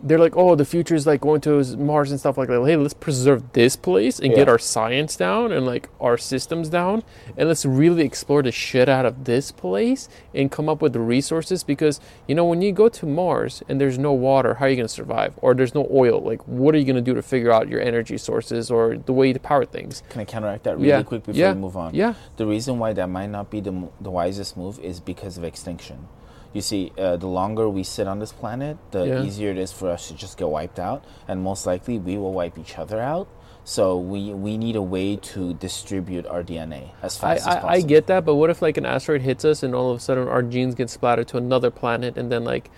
they're 0.03 0.19
like, 0.19 0.37
oh, 0.37 0.55
the 0.55 0.65
future 0.65 0.95
is 0.95 1.07
like 1.07 1.21
going 1.21 1.41
to 1.43 1.63
Mars 1.77 2.11
and 2.11 2.19
stuff 2.21 2.39
like 2.39 2.49
that. 2.49 2.65
Hey, 2.65 2.77
let's 2.77 2.95
preserve 2.95 3.53
this 3.53 3.77
place 3.77 4.19
and 4.19 4.35
get 4.35 4.49
our 4.49 4.59
science 4.59 5.17
down 5.17 5.53
and 5.53 5.67
like 5.67 5.89
our 6.01 6.17
systems 6.17 6.69
down, 6.69 7.03
and 7.37 7.49
let's 7.49 7.65
really 7.67 8.05
explore 8.05 8.43
the 8.43 8.53
shit 8.53 8.89
out 8.89 9.07
of 9.07 9.25
this 9.25 9.51
place 9.53 10.09
and 10.35 10.51
come 10.51 10.69
up 10.69 10.81
with 10.83 10.93
the 10.93 11.01
resources. 11.01 11.63
Because 11.65 12.01
you 12.27 12.35
know, 12.35 12.45
when 12.45 12.63
you 12.63 12.73
go 12.73 12.89
to 12.89 13.07
Mars 13.07 13.63
and 13.69 13.81
there's 13.81 13.99
no 13.99 14.13
water, 14.13 14.55
how 14.55 14.67
are 14.67 14.69
you 14.69 14.77
going 14.77 14.89
to 14.89 14.93
survive? 14.93 15.35
Or 15.39 15.55
there's 15.55 15.75
no 15.75 15.87
oil, 15.91 16.21
like 16.21 16.47
what 16.49 16.75
are 16.75 16.79
you 16.79 16.85
going 16.85 16.97
to 16.97 17.03
do 17.03 17.15
to 17.15 17.23
figure 17.23 17.53
out 17.53 17.69
your 17.69 17.81
energy 17.81 18.17
sources 18.19 18.71
or 18.71 18.97
the 18.97 19.13
way 19.13 19.33
to 19.33 19.39
power 19.41 19.65
things? 19.65 20.03
Can 20.09 20.21
I 20.21 20.25
counteract 20.25 20.65
that 20.65 20.77
really 20.77 20.89
Yeah. 20.89 21.03
quick 21.03 21.25
before 21.25 21.39
Yeah. 21.41 21.53
we 21.53 21.61
move 21.61 21.77
on? 21.77 21.95
Yeah, 21.95 22.15
The 22.37 22.47
reason 22.47 22.79
why 22.79 22.93
that 22.95 23.09
might 23.09 23.29
not 23.31 23.51
be 23.51 23.61
the, 23.61 23.89
the 24.01 24.11
wisest 24.11 24.57
move 24.57 24.79
is 24.81 25.01
because 25.01 25.37
of 25.39 25.45
extinction. 25.45 26.09
You 26.53 26.61
see, 26.61 26.93
uh, 26.99 27.17
the 27.17 27.29
longer 27.29 27.69
we 27.69 27.85
sit 27.85 28.09
on 28.09 28.19
this 28.19 28.33
planet, 28.33 28.77
the 28.91 29.07
Yeah. 29.07 29.23
easier 29.23 29.51
it 29.51 29.59
is 29.59 29.71
for 29.73 29.89
us 29.91 30.09
to 30.09 30.15
just 30.15 30.37
get 30.37 30.49
wiped 30.49 30.79
out, 30.81 31.05
and 31.29 31.43
most 31.43 31.65
likely 31.67 31.99
we 31.99 32.19
will 32.19 32.33
wipe 32.33 32.59
each 32.59 32.77
other 32.79 33.01
out. 33.01 33.29
So 33.63 33.97
we 33.99 34.33
we 34.35 34.57
need 34.59 34.75
a 34.75 34.83
way 34.83 35.17
to 35.17 35.55
distribute 35.55 36.27
our 36.27 36.43
DNA 36.43 36.91
as 37.03 37.23
I, 37.23 37.37
fast 37.37 37.41
as 37.41 37.55
possible. 37.55 37.69
I, 37.69 37.73
I 37.75 37.81
get 37.83 38.07
that, 38.09 38.25
but 38.25 38.35
what 38.35 38.51
if 38.51 38.63
like 38.63 38.77
an 38.79 38.87
asteroid 38.87 39.23
hits 39.23 39.45
us 39.45 39.63
and 39.63 39.75
all 39.75 39.91
of 39.91 39.99
a 39.99 40.01
sudden 40.01 40.27
our 40.27 40.43
genes 40.43 40.75
get 40.75 40.91
splattered 40.91 41.29
to 41.29 41.37
another 41.37 41.71
planet 41.71 42.17
and 42.17 42.33
then 42.33 42.43
like 42.43 42.71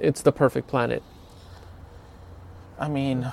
it's 0.00 0.22
the 0.22 0.32
perfect 0.32 0.66
planet? 0.66 1.02
I 2.80 2.88
mean, 2.88 3.30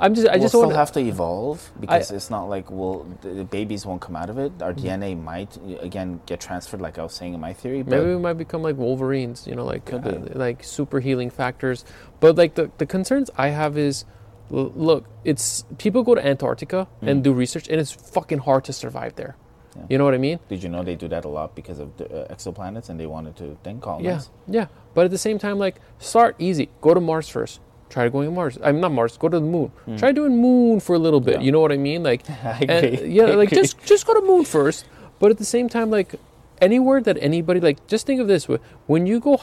I'm 0.00 0.14
just 0.14 0.26
I 0.28 0.32
we'll 0.32 0.40
just 0.42 0.54
still 0.54 0.70
have 0.70 0.92
to 0.92 1.00
evolve 1.00 1.70
because 1.78 2.10
it's 2.10 2.30
not 2.30 2.44
like 2.44 2.70
we'll 2.70 3.06
the 3.20 3.44
babies 3.44 3.84
won't 3.84 4.00
come 4.00 4.16
out 4.16 4.30
of 4.30 4.38
it. 4.38 4.50
Our 4.62 4.72
DNA 4.72 5.20
might 5.22 5.58
again 5.80 6.20
get 6.26 6.40
transferred, 6.40 6.80
like 6.80 6.98
I 6.98 7.02
was 7.02 7.12
saying 7.14 7.34
in 7.34 7.40
my 7.40 7.52
theory. 7.52 7.82
But 7.82 7.90
maybe 7.98 8.10
we 8.14 8.18
might 8.18 8.38
become 8.38 8.62
like 8.62 8.76
Wolverines, 8.76 9.46
you 9.46 9.54
know, 9.54 9.64
like 9.64 9.84
Could 9.84 10.06
uh, 10.06 10.38
like 10.38 10.64
super 10.64 11.00
healing 11.00 11.28
factors. 11.30 11.84
But 12.18 12.36
like 12.36 12.54
the 12.54 12.70
the 12.78 12.86
concerns 12.86 13.30
I 13.36 13.48
have 13.48 13.76
is, 13.76 14.04
look, 14.50 15.04
it's 15.24 15.64
people 15.78 16.02
go 16.02 16.14
to 16.14 16.26
Antarctica 16.26 16.88
and 17.02 17.22
do 17.22 17.32
research, 17.32 17.68
and 17.68 17.78
it's 17.80 17.92
fucking 17.92 18.38
hard 18.38 18.64
to 18.64 18.72
survive 18.72 19.16
there. 19.16 19.36
Yeah. 19.76 19.82
You 19.90 19.98
know 19.98 20.04
what 20.04 20.14
I 20.14 20.18
mean? 20.18 20.40
did 20.48 20.62
you 20.64 20.68
know 20.68 20.82
they 20.82 20.96
do 20.96 21.06
that 21.08 21.24
a 21.24 21.28
lot 21.28 21.54
because 21.54 21.78
of 21.78 21.96
the 21.96 22.06
uh, 22.26 22.34
exoplanets 22.34 22.88
and 22.88 22.98
they 22.98 23.06
wanted 23.06 23.36
to 23.36 23.56
then 23.62 23.76
Yeah, 23.76 23.80
colonize? 23.80 24.30
yeah. 24.48 24.66
But 24.94 25.04
at 25.04 25.12
the 25.12 25.18
same 25.18 25.38
time, 25.38 25.58
like, 25.60 25.76
start 26.00 26.34
easy. 26.40 26.70
Go 26.80 26.92
to 26.92 26.98
Mars 27.00 27.28
first. 27.28 27.60
Try 27.90 28.08
going 28.08 28.26
to 28.28 28.34
Mars. 28.34 28.58
I'm 28.62 28.80
not 28.80 28.92
Mars. 28.92 29.16
Go 29.18 29.28
to 29.28 29.38
the 29.38 29.44
moon. 29.46 29.70
Try 29.98 30.12
doing 30.12 30.36
moon 30.40 30.80
for 30.80 30.94
a 30.94 30.98
little 30.98 31.20
bit. 31.20 31.34
Hmm. 31.36 31.40
Yeah. 31.40 31.46
You 31.46 31.52
know 31.52 31.60
what 31.60 31.72
I 31.72 31.76
mean? 31.76 32.02
Like, 32.02 32.22
I 32.44 32.64
and, 32.68 33.12
yeah, 33.12 33.24
I 33.24 33.34
like 33.34 33.48
agree. 33.52 33.62
just 33.62 33.84
just 33.84 34.06
go 34.06 34.14
to 34.14 34.22
moon 34.26 34.44
first. 34.44 34.86
But 35.18 35.30
at 35.30 35.38
the 35.38 35.44
same 35.44 35.68
time, 35.68 35.90
like, 35.90 36.14
anywhere 36.62 37.00
that 37.02 37.18
anybody 37.20 37.60
like, 37.60 37.86
just 37.86 38.06
think 38.06 38.20
of 38.20 38.28
this: 38.28 38.46
when 38.86 39.06
you 39.06 39.20
go 39.20 39.38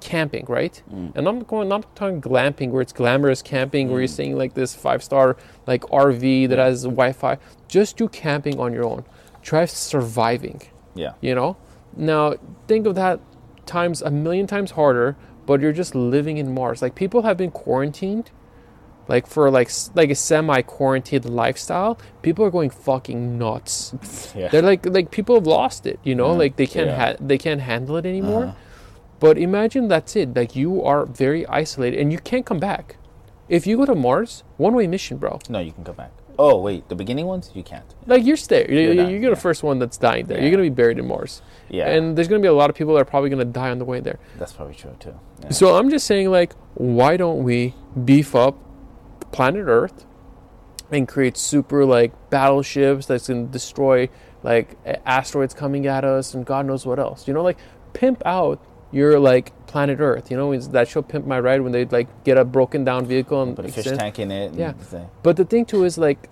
camping, 0.00 0.44
right? 0.48 0.82
Mm. 0.92 1.16
And 1.16 1.28
I'm 1.28 1.40
going, 1.44 1.72
I'm 1.72 1.84
talking 1.94 2.20
glamping, 2.20 2.70
where 2.70 2.82
it's 2.82 2.92
glamorous 2.92 3.40
camping, 3.40 3.88
where 3.90 4.00
you're 4.00 4.08
Mm. 4.08 4.12
staying 4.18 4.36
like 4.36 4.54
this 4.54 4.74
five 4.74 5.02
star 5.02 5.36
like 5.66 5.82
RV 5.84 6.48
that 6.50 6.58
has 6.58 6.82
Wi-Fi. 6.84 7.38
Just 7.68 7.96
do 7.96 8.08
camping 8.08 8.58
on 8.60 8.72
your 8.74 8.84
own. 8.84 9.04
Try 9.42 9.64
surviving 9.64 10.60
yeah. 10.94 11.14
you 11.20 11.34
know 11.34 11.56
now 11.96 12.34
think 12.68 12.86
of 12.86 12.94
that 12.94 13.18
times 13.66 14.02
a 14.02 14.10
million 14.10 14.46
times 14.46 14.70
harder 14.72 15.16
but 15.46 15.60
you're 15.60 15.72
just 15.72 15.94
living 15.94 16.38
in 16.38 16.54
mars. 16.54 16.82
Like 16.82 16.94
people 16.94 17.22
have 17.22 17.36
been 17.36 17.50
quarantined 17.50 18.30
like 19.08 19.26
for 19.26 19.50
like 19.50 19.70
like 19.94 20.10
a 20.10 20.14
semi 20.14 20.62
quarantined 20.62 21.24
lifestyle. 21.24 21.98
People 22.22 22.44
are 22.44 22.50
going 22.50 22.70
fucking 22.70 23.38
nuts. 23.38 23.94
Yeah. 24.34 24.48
they're 24.48 24.62
like 24.62 24.86
like 24.86 25.10
people 25.10 25.34
have 25.34 25.46
lost 25.46 25.86
it 25.86 25.98
you 26.04 26.14
know? 26.14 26.32
Like 26.32 26.56
they 26.56 26.66
can't 26.66 26.88
yeah. 26.88 27.12
ha- 27.12 27.16
they 27.20 27.38
can't 27.38 27.60
handle 27.60 27.96
it 27.96 28.06
anymore. 28.06 28.44
Uh-huh. 28.44 28.56
but 29.20 29.36
imagine 29.38 29.88
that's 29.88 30.16
it. 30.16 30.34
Like 30.34 30.56
you 30.56 30.82
are 30.82 31.06
very 31.06 31.46
isolated 31.46 32.00
and 32.00 32.12
you 32.12 32.18
can't 32.18 32.46
come 32.46 32.58
back. 32.58 32.96
If 33.48 33.66
you 33.66 33.76
go 33.76 33.86
to 33.86 33.94
mars 33.94 34.44
one 34.56 34.74
way 34.74 34.86
mission 34.86 35.18
bro. 35.18 35.40
No, 35.48 35.58
you 35.58 35.72
can 35.72 35.84
come 35.84 35.96
back. 35.96 36.12
Oh 36.38 36.58
wait, 36.60 36.88
the 36.88 36.94
beginning 36.94 37.26
ones 37.26 37.50
you 37.54 37.62
can't. 37.62 37.84
like 38.06 38.24
you're 38.24 38.36
stay 38.36 38.66
you're, 38.68 38.80
You're 38.80 38.94
you're, 38.94 39.04
done, 39.04 39.20
the 39.22 39.28
yeah. 39.28 39.34
first 39.34 39.62
one 39.62 39.78
that's 39.78 39.98
dying 39.98 40.26
there 40.26 40.38
Yeah. 40.38 40.44
you're 40.44 40.50
gonna 40.50 40.62
be 40.62 40.68
buried 40.70 40.98
in 40.98 41.06
mars 41.06 41.42
Yeah, 41.68 41.88
and 41.88 42.16
there's 42.16 42.28
gonna 42.28 42.40
be 42.42 42.48
a 42.48 42.52
lot 42.54 42.70
of 42.70 42.76
people 42.76 42.94
that 42.94 43.00
are 43.00 43.04
probably 43.04 43.30
gonna 43.30 43.44
die 43.44 43.70
on 43.70 43.78
the 43.78 43.84
way 43.84 44.00
there 44.00 44.18
that's 44.38 44.52
probably 44.52 44.74
true 44.74 44.96
too. 44.98 45.14
Yeah. 45.42 45.50
So 45.50 45.76
I'm 45.76 45.90
just 45.90 46.06
saying, 46.06 46.30
like, 46.30 46.52
why 46.74 47.16
don't 47.16 47.42
we 47.42 47.74
beef 48.04 48.34
up 48.34 48.56
planet 49.32 49.64
Earth 49.66 50.06
and 50.90 51.08
create 51.08 51.36
super 51.36 51.84
like 51.84 52.12
battleships 52.30 53.06
that's 53.06 53.28
gonna 53.28 53.44
destroy 53.44 54.08
like 54.42 54.76
asteroids 55.06 55.54
coming 55.54 55.86
at 55.86 56.04
us 56.04 56.34
and 56.34 56.44
God 56.44 56.66
knows 56.66 56.84
what 56.84 56.98
else? 56.98 57.26
You 57.28 57.34
know, 57.34 57.42
like 57.42 57.58
pimp 57.92 58.22
out 58.26 58.60
your 58.92 59.18
like 59.18 59.52
planet 59.66 59.98
Earth. 60.00 60.30
You 60.30 60.36
know, 60.36 60.52
it's 60.52 60.68
that 60.68 60.86
show 60.88 61.02
Pimp 61.02 61.26
My 61.26 61.40
Ride 61.40 61.60
when 61.62 61.72
they 61.72 61.84
like 61.86 62.24
get 62.24 62.36
a 62.38 62.44
broken 62.44 62.84
down 62.84 63.06
vehicle 63.06 63.42
and 63.42 63.56
Put 63.56 63.64
a 63.64 63.72
fish 63.72 63.86
tank 63.86 64.18
in 64.18 64.30
it. 64.30 64.54
Yeah. 64.54 64.74
say- 64.88 65.06
But 65.22 65.36
the 65.36 65.44
thing 65.44 65.64
too 65.64 65.84
is 65.84 65.98
like. 65.98 66.28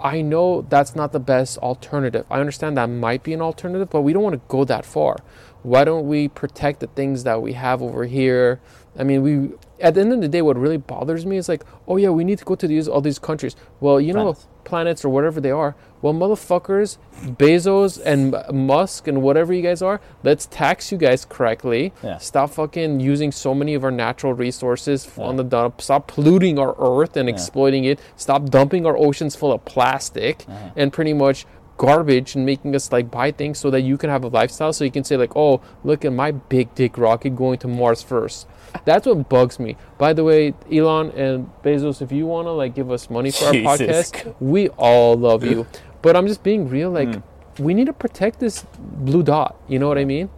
I 0.00 0.20
know 0.22 0.62
that's 0.62 0.94
not 0.94 1.10
the 1.10 1.18
best 1.18 1.58
alternative. 1.58 2.24
I 2.30 2.38
understand 2.38 2.76
that 2.76 2.86
might 2.86 3.24
be 3.24 3.32
an 3.32 3.40
alternative, 3.42 3.90
but 3.90 4.02
we 4.02 4.12
don't 4.12 4.22
want 4.22 4.34
to 4.36 4.40
go 4.46 4.64
that 4.64 4.84
far. 4.84 5.16
Why 5.64 5.82
don't 5.82 6.06
we 6.06 6.28
protect 6.28 6.78
the 6.78 6.86
things 6.86 7.24
that 7.24 7.42
we 7.42 7.54
have 7.54 7.82
over 7.82 8.04
here? 8.04 8.60
I 8.96 9.02
mean, 9.02 9.22
we 9.22 9.50
at 9.80 9.94
the 9.94 10.02
end 10.02 10.12
of 10.12 10.20
the 10.20 10.28
day, 10.28 10.40
what 10.40 10.56
really 10.56 10.76
bothers 10.76 11.26
me 11.26 11.36
is 11.36 11.48
like, 11.48 11.64
oh 11.88 11.96
yeah, 11.96 12.10
we 12.10 12.22
need 12.22 12.38
to 12.38 12.44
go 12.44 12.54
to 12.54 12.68
these 12.68 12.86
all 12.86 13.00
these 13.00 13.18
countries. 13.18 13.56
Well, 13.80 14.00
you 14.00 14.12
know, 14.12 14.36
Planets. 14.68 15.04
or 15.04 15.08
whatever 15.08 15.40
they 15.40 15.50
are. 15.50 15.74
Well, 16.00 16.14
motherfuckers, 16.14 16.98
Bezos 17.24 18.00
and 18.04 18.36
Musk 18.52 19.08
and 19.08 19.22
whatever 19.22 19.52
you 19.52 19.62
guys 19.62 19.82
are, 19.82 20.00
let's 20.22 20.46
tax 20.46 20.92
you 20.92 20.98
guys 20.98 21.24
correctly. 21.24 21.92
Yeah. 22.04 22.18
Stop 22.18 22.50
fucking 22.50 23.00
using 23.00 23.32
so 23.32 23.54
many 23.54 23.74
of 23.74 23.82
our 23.84 23.90
natural 23.90 24.32
resources 24.34 25.06
f- 25.06 25.18
on 25.18 25.36
the 25.36 25.42
dump. 25.44 25.80
Stop 25.80 26.06
polluting 26.06 26.58
our 26.58 26.74
earth 26.78 27.16
and 27.16 27.28
Yeah. 27.28 27.34
exploiting 27.34 27.84
it. 27.84 27.98
Stop 28.16 28.48
dumping 28.50 28.86
our 28.86 28.96
oceans 28.96 29.34
full 29.34 29.52
of 29.52 29.64
plastic 29.64 30.44
Uh-huh. 30.48 30.70
and 30.76 30.92
pretty 30.92 31.12
much 31.14 31.46
garbage 31.78 32.34
and 32.34 32.44
making 32.44 32.74
us 32.74 32.92
like 32.92 33.10
buy 33.10 33.30
things 33.32 33.58
so 33.58 33.70
that 33.70 33.80
you 33.80 33.96
can 33.96 34.10
have 34.10 34.24
a 34.24 34.28
lifestyle. 34.28 34.72
So 34.74 34.84
you 34.84 34.90
can 34.90 35.04
say 35.04 35.16
like 35.16 35.34
oh 35.34 35.62
look 35.84 36.04
at 36.04 36.12
my 36.12 36.32
big 36.32 36.74
dick 36.74 36.98
rocket 36.98 37.30
going 37.36 37.58
to 37.60 37.68
mars 37.68 38.02
first. 38.02 38.46
That's 38.84 39.06
what 39.06 39.28
bugs 39.30 39.58
me. 39.58 39.76
By 39.96 40.12
the 40.12 40.24
way 40.24 40.54
elon 40.70 41.10
and 41.12 41.50
bezos 41.62 42.02
if 42.02 42.12
you 42.12 42.26
want 42.26 42.46
to 42.46 42.52
like 42.52 42.74
give 42.74 42.90
us 42.90 43.08
money 43.08 43.30
for 43.30 43.46
our 43.46 43.52
podcast 43.70 44.34
we 44.40 44.68
all 44.70 45.16
love 45.16 45.44
you. 45.44 45.66
But 46.02 46.14
i'm 46.16 46.28
just 46.28 46.42
being 46.44 46.68
real 46.68 46.90
like 46.90 47.12
Hmm. 47.14 47.64
we 47.64 47.74
need 47.74 47.86
to 47.86 47.92
protect 47.92 48.38
this 48.38 48.64
blue 48.78 49.22
dot. 49.22 49.56
You 49.66 49.78
know 49.80 49.88
what 49.88 49.98
i 49.98 50.04
mean? 50.04 50.30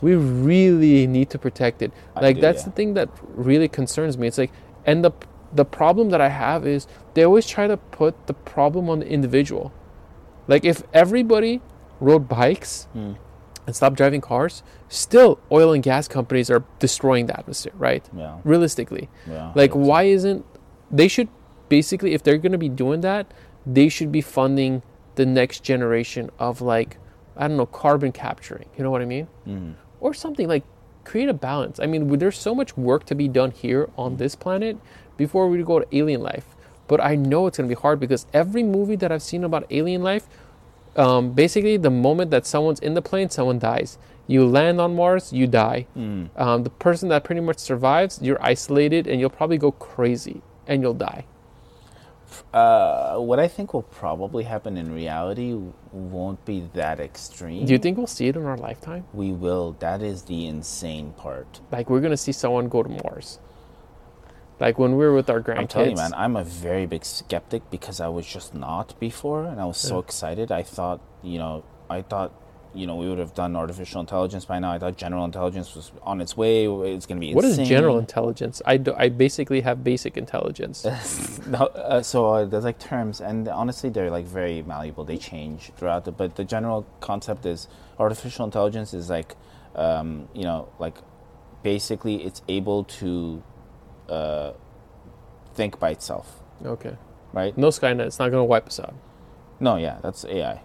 We 0.00 0.14
really 0.14 1.06
need 1.06 1.30
to 1.30 1.38
protect 1.38 1.82
it. 1.82 1.92
I 2.14 2.20
like 2.20 2.36
do, 2.36 2.42
that's 2.42 2.60
yeah. 2.62 2.66
the 2.66 2.70
thing 2.72 2.94
that 2.94 3.08
really 3.48 3.68
concerns 3.68 4.18
me. 4.18 4.26
It's 4.28 4.38
like 4.38 4.52
and 4.84 5.04
the 5.04 5.12
the 5.52 5.64
problem 5.64 6.10
that 6.10 6.20
i 6.20 6.28
have 6.28 6.66
is 6.66 6.86
they 7.14 7.24
always 7.24 7.46
try 7.46 7.66
to 7.66 7.76
put 7.76 8.26
the 8.26 8.34
problem 8.34 8.90
on 8.90 8.98
the 9.00 9.08
individual 9.08 9.72
like 10.48 10.64
if 10.64 10.82
everybody 10.92 11.60
rode 12.00 12.28
bikes 12.28 12.88
Hmm. 12.92 13.12
and 13.66 13.76
stopped 13.76 13.96
driving 13.96 14.20
cars 14.20 14.62
still 14.88 15.38
oil 15.52 15.72
and 15.72 15.82
gas 15.82 16.08
companies 16.08 16.50
are 16.50 16.64
destroying 16.78 17.26
the 17.26 17.38
atmosphere 17.38 17.72
right 17.76 18.08
Yeah. 18.16 18.36
realistically 18.44 19.08
Yeah. 19.26 19.52
like 19.54 19.72
why 19.72 20.04
isn't 20.04 20.44
they 20.90 21.08
should 21.08 21.28
basically 21.68 22.14
if 22.14 22.22
they're 22.22 22.38
going 22.38 22.52
to 22.52 22.58
be 22.58 22.70
doing 22.70 23.02
that 23.02 23.26
they 23.66 23.88
should 23.90 24.10
be 24.10 24.22
funding 24.22 24.82
the 25.16 25.26
next 25.26 25.62
generation 25.62 26.30
of 26.38 26.60
like 26.62 26.96
i 27.36 27.46
don't 27.46 27.56
know 27.58 27.66
carbon 27.66 28.10
capturing 28.12 28.68
you 28.76 28.82
know 28.84 28.90
what 28.90 29.02
i 29.02 29.04
mean 29.04 29.26
Mhm. 29.46 29.74
or 30.00 30.14
something 30.14 30.48
like 30.48 30.64
create 31.04 31.28
a 31.28 31.34
balance 31.34 31.78
i 31.80 31.86
mean 31.86 32.08
there's 32.18 32.38
so 32.38 32.54
much 32.54 32.76
work 32.76 33.04
to 33.04 33.14
be 33.14 33.28
done 33.28 33.50
here 33.50 33.88
on 33.98 34.16
this 34.16 34.34
planet 34.34 34.76
before 35.16 35.48
we 35.48 35.62
go 35.62 35.78
to 35.80 35.86
alien 36.00 36.22
life 36.22 36.56
but 36.88 37.00
i 37.00 37.14
know 37.14 37.46
it's 37.46 37.56
going 37.58 37.68
to 37.68 37.74
be 37.76 37.80
hard 37.80 38.00
because 38.00 38.26
every 38.32 38.62
movie 38.62 38.96
that 38.96 39.12
i've 39.12 39.22
seen 39.22 39.44
about 39.44 39.64
alien 39.70 40.02
life 40.02 40.26
um, 40.96 41.30
basically 41.32 41.76
the 41.76 41.90
moment 41.90 42.30
that 42.32 42.44
someone's 42.46 42.80
in 42.80 42.94
the 42.94 43.02
plane 43.02 43.30
someone 43.30 43.58
dies 43.60 43.98
you 44.26 44.44
land 44.44 44.80
on 44.80 44.96
mars 44.96 45.32
you 45.32 45.46
die 45.46 45.86
Mm. 45.96 46.28
um, 46.36 46.64
the 46.64 46.70
person 46.70 47.08
that 47.10 47.22
pretty 47.24 47.40
much 47.40 47.58
survives, 47.58 48.20
you're 48.20 48.42
isolated 48.42 49.06
and 49.06 49.20
you'll 49.20 49.30
probably 49.40 49.58
go 49.58 49.70
crazy 49.72 50.42
and 50.66 50.82
you'll 50.82 50.92
die. 51.10 51.24
Uh, 52.52 53.16
what 53.18 53.38
I 53.40 53.48
think 53.48 53.72
will 53.72 53.82
probably 53.82 54.44
happen 54.44 54.76
in 54.76 54.92
reality 54.92 55.56
won't 55.92 56.44
be 56.44 56.68
that 56.74 57.00
extreme. 57.00 57.64
Do 57.64 57.72
you 57.72 57.78
think 57.78 57.96
we'll 57.96 58.06
see 58.06 58.28
it 58.28 58.36
in 58.36 58.44
our 58.44 58.56
lifetime? 58.58 59.04
we 59.14 59.32
will? 59.32 59.76
That 59.80 60.02
is 60.02 60.22
the 60.24 60.46
insane 60.46 61.12
part. 61.16 61.60
Like 61.72 61.88
we're 61.88 62.00
gonna 62.00 62.16
see 62.18 62.32
someone 62.32 62.68
go 62.68 62.82
to 62.82 62.88
Mars. 63.02 63.38
Like 64.60 64.78
when 64.78 64.92
we 64.96 65.04
were 65.04 65.14
with 65.14 65.30
our 65.30 65.40
grandkids. 65.40 65.58
I'm 65.58 65.68
telling 65.68 65.90
you, 65.90 65.96
man, 65.96 66.14
I'm 66.14 66.36
a 66.36 66.44
very 66.44 66.86
big 66.86 67.04
skeptic 67.04 67.70
because 67.70 68.00
I 68.00 68.08
was 68.08 68.26
just 68.26 68.54
not 68.54 68.98
before, 68.98 69.44
and 69.44 69.60
I 69.60 69.64
was 69.66 69.78
so 69.78 69.94
Yeah. 69.96 70.00
excited. 70.00 70.50
I 70.50 70.62
thought, 70.62 71.00
you 71.22 71.38
know, 71.38 71.62
I 71.88 72.02
thought, 72.02 72.32
you 72.74 72.86
know, 72.86 72.96
we 72.96 73.08
would 73.08 73.18
have 73.18 73.34
done 73.34 73.54
artificial 73.56 74.00
intelligence 74.00 74.44
by 74.44 74.58
now. 74.58 74.72
I 74.72 74.78
thought 74.78 74.96
general 74.96 75.24
intelligence 75.24 75.74
was 75.74 75.92
on 76.02 76.20
its 76.20 76.36
way. 76.36 76.66
It's 76.66 77.06
going 77.06 77.18
to 77.20 77.26
be 77.26 77.34
What 77.34 77.44
is 77.44 77.52
insane. 77.52 77.66
general 77.66 77.98
intelligence? 77.98 78.60
I, 78.66 78.76
do, 78.76 78.92
I 78.96 79.08
basically 79.08 79.60
have 79.62 79.82
basic 79.82 80.16
intelligence. 80.16 80.84
no, 81.46 81.58
uh, 81.68 82.02
so 82.02 82.26
uh, 82.26 82.44
there's 82.44 82.64
like 82.64 82.78
terms, 82.78 83.20
and 83.20 83.48
honestly, 83.48 83.90
they're 83.90 84.10
like 84.10 84.26
very 84.26 84.62
malleable. 84.62 85.04
They 85.04 85.16
change 85.16 85.70
throughout 85.76 86.04
the. 86.04 86.12
But 86.12 86.34
the 86.36 86.44
general 86.44 86.84
concept 87.00 87.46
is 87.46 87.68
artificial 87.98 88.44
intelligence 88.44 88.92
is 88.92 89.08
like, 89.08 89.36
um, 89.76 90.28
you 90.34 90.42
know, 90.42 90.68
like 90.78 90.98
basically 91.62 92.24
it's 92.24 92.42
able 92.48 92.84
to 92.84 93.42
uh, 94.08 94.52
think 95.54 95.78
by 95.78 95.90
itself, 95.90 96.40
Okay. 96.64 96.96
right? 97.32 97.56
No 97.56 97.68
Skynet. 97.68 98.06
It's 98.06 98.18
not 98.18 98.30
gonna 98.30 98.44
wipe 98.44 98.66
us 98.66 98.80
out. 98.80 98.94
No, 99.60 99.76
yeah, 99.76 99.98
that's 100.02 100.24
AI. 100.24 100.62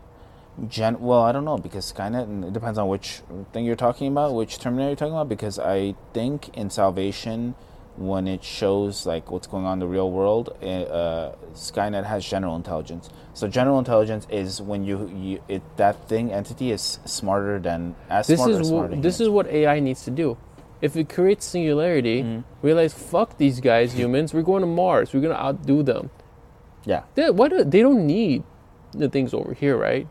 Gen. 0.68 1.00
Well, 1.00 1.22
I 1.22 1.32
don't 1.32 1.46
know 1.46 1.58
because 1.58 1.92
Skynet. 1.92 2.24
And 2.24 2.46
it 2.46 2.54
depends 2.54 2.78
on 2.78 2.88
which 2.88 3.22
thing 3.54 3.66
you're 3.66 3.76
talking 3.76 4.08
about, 4.08 4.34
which 4.36 4.60
terminal 4.60 4.88
you're 4.88 4.96
talking 4.96 5.14
about. 5.14 5.28
Because 5.30 5.58
I 5.58 5.96
think 6.14 6.56
in 6.56 6.70
Salvation, 6.70 7.56
when 7.98 8.28
it 8.28 8.44
shows 8.44 9.06
like 9.08 9.32
what's 9.32 9.48
going 9.48 9.66
on 9.66 9.74
in 9.74 9.80
the 9.80 9.88
real 9.88 10.12
world, 10.12 10.56
uh, 10.62 10.66
uh, 10.66 11.36
Skynet 11.56 12.06
has 12.06 12.24
general 12.24 12.56
intelligence. 12.56 13.10
So 13.34 13.48
general 13.48 13.80
intelligence 13.80 14.28
is 14.30 14.62
when 14.62 14.84
you, 14.84 15.10
you 15.10 15.44
it 15.48 15.64
that 15.78 16.08
thing 16.08 16.32
entity 16.32 16.72
is 16.72 17.00
smarter 17.06 17.58
than 17.60 17.96
as 18.10 18.28
This 18.28 18.40
smart 18.40 18.52
or 18.52 18.60
is 18.62 18.72
what 18.72 19.02
this 19.02 19.20
is 19.20 19.30
what 19.30 19.48
AI 19.48 19.80
needs 19.80 20.04
to 20.06 20.12
do. 20.12 20.38
If 20.84 20.92
it 21.02 21.08
creates 21.16 21.46
singularity, 21.46 22.18
Mhm. 22.24 22.44
realize 22.62 22.94
fuck 22.94 23.30
these 23.44 23.58
guys, 23.72 23.94
humans. 24.02 24.34
We're 24.36 24.50
going 24.52 24.62
to 24.68 24.72
Mars. 24.82 25.14
We're 25.14 25.22
gonna 25.28 25.44
outdo 25.48 25.82
them. 25.92 26.10
yeah. 26.86 27.02
They, 27.16 27.30
why 27.40 27.48
do 27.48 27.64
they 27.64 27.82
don't 27.88 28.06
need 28.06 28.44
the 28.92 29.08
things 29.16 29.34
over 29.34 29.54
here, 29.54 29.76
right? 29.90 30.06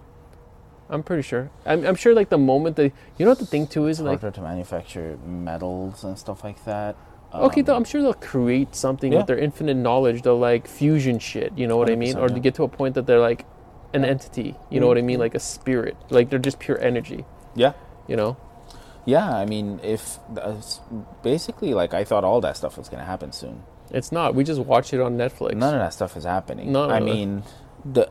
I'm 0.88 1.02
pretty 1.02 1.22
sure. 1.22 1.44
I'm, 1.70 1.84
I'm 1.88 1.94
sure 2.02 2.14
like 2.20 2.30
the 2.36 2.38
moment 2.52 2.76
that 2.76 2.90
you 3.16 3.24
know 3.24 3.30
what 3.32 3.38
the 3.44 3.50
thing 3.54 3.66
too 3.66 3.86
is 3.86 4.00
like 4.00 4.20
harder 4.20 4.34
to 4.36 4.42
manufacture 4.42 5.18
metals 5.26 6.04
and 6.04 6.18
stuff 6.18 6.42
like 6.48 6.64
that. 6.64 6.96
okay, 7.34 7.60
Um, 7.60 7.64
though, 7.66 7.76
I'm 7.76 7.84
sure 7.84 8.00
they'll 8.02 8.14
create 8.34 8.74
something 8.74 9.10
Yeah. 9.12 9.18
with 9.18 9.26
their 9.26 9.38
infinite 9.38 9.76
knowledge. 9.76 10.22
They'll 10.22 10.38
like 10.52 10.66
fusion 10.66 11.18
shit. 11.18 11.52
You 11.56 11.66
know 11.68 11.76
what 11.76 11.90
I 11.90 11.96
mean? 11.96 12.16
Or 12.18 12.28
to 12.28 12.40
get 12.40 12.54
to 12.56 12.62
a 12.64 12.68
point 12.68 12.94
that 12.96 13.06
they're 13.06 13.20
like 13.30 13.44
an 13.94 14.04
entity. 14.04 14.56
You 14.70 14.80
know 14.80 14.86
what 14.86 14.96
I 14.98 15.02
mean? 15.02 15.18
Mhm. 15.18 15.26
Like 15.26 15.34
a 15.34 15.40
spirit. 15.54 15.96
Like 16.10 16.30
they're 16.30 16.38
just 16.50 16.58
pure 16.58 16.78
energy. 16.80 17.24
yeah, 17.54 17.72
You 18.08 18.16
know? 18.16 18.36
Yeah. 19.04 19.36
I 19.36 19.44
mean, 19.44 19.80
if 19.82 20.18
uh, 20.36 20.60
basically, 21.22 21.74
like, 21.74 21.94
I 21.94 22.04
thought 22.04 22.24
all 22.24 22.40
that 22.40 22.56
stuff 22.56 22.78
was 22.78 22.88
gonna 22.88 23.04
happen 23.04 23.32
soon. 23.32 23.62
It's 23.90 24.10
not. 24.10 24.34
We 24.34 24.44
just 24.44 24.60
watch 24.60 24.94
it 24.94 25.00
on 25.00 25.16
Netflix. 25.16 25.54
None 25.54 25.74
of 25.74 25.80
that 25.80 25.92
stuff 25.92 26.16
is 26.16 26.24
happening. 26.24 26.72
None 26.72 26.90
I 26.90 27.00
mean, 27.00 27.42
the 27.84 28.10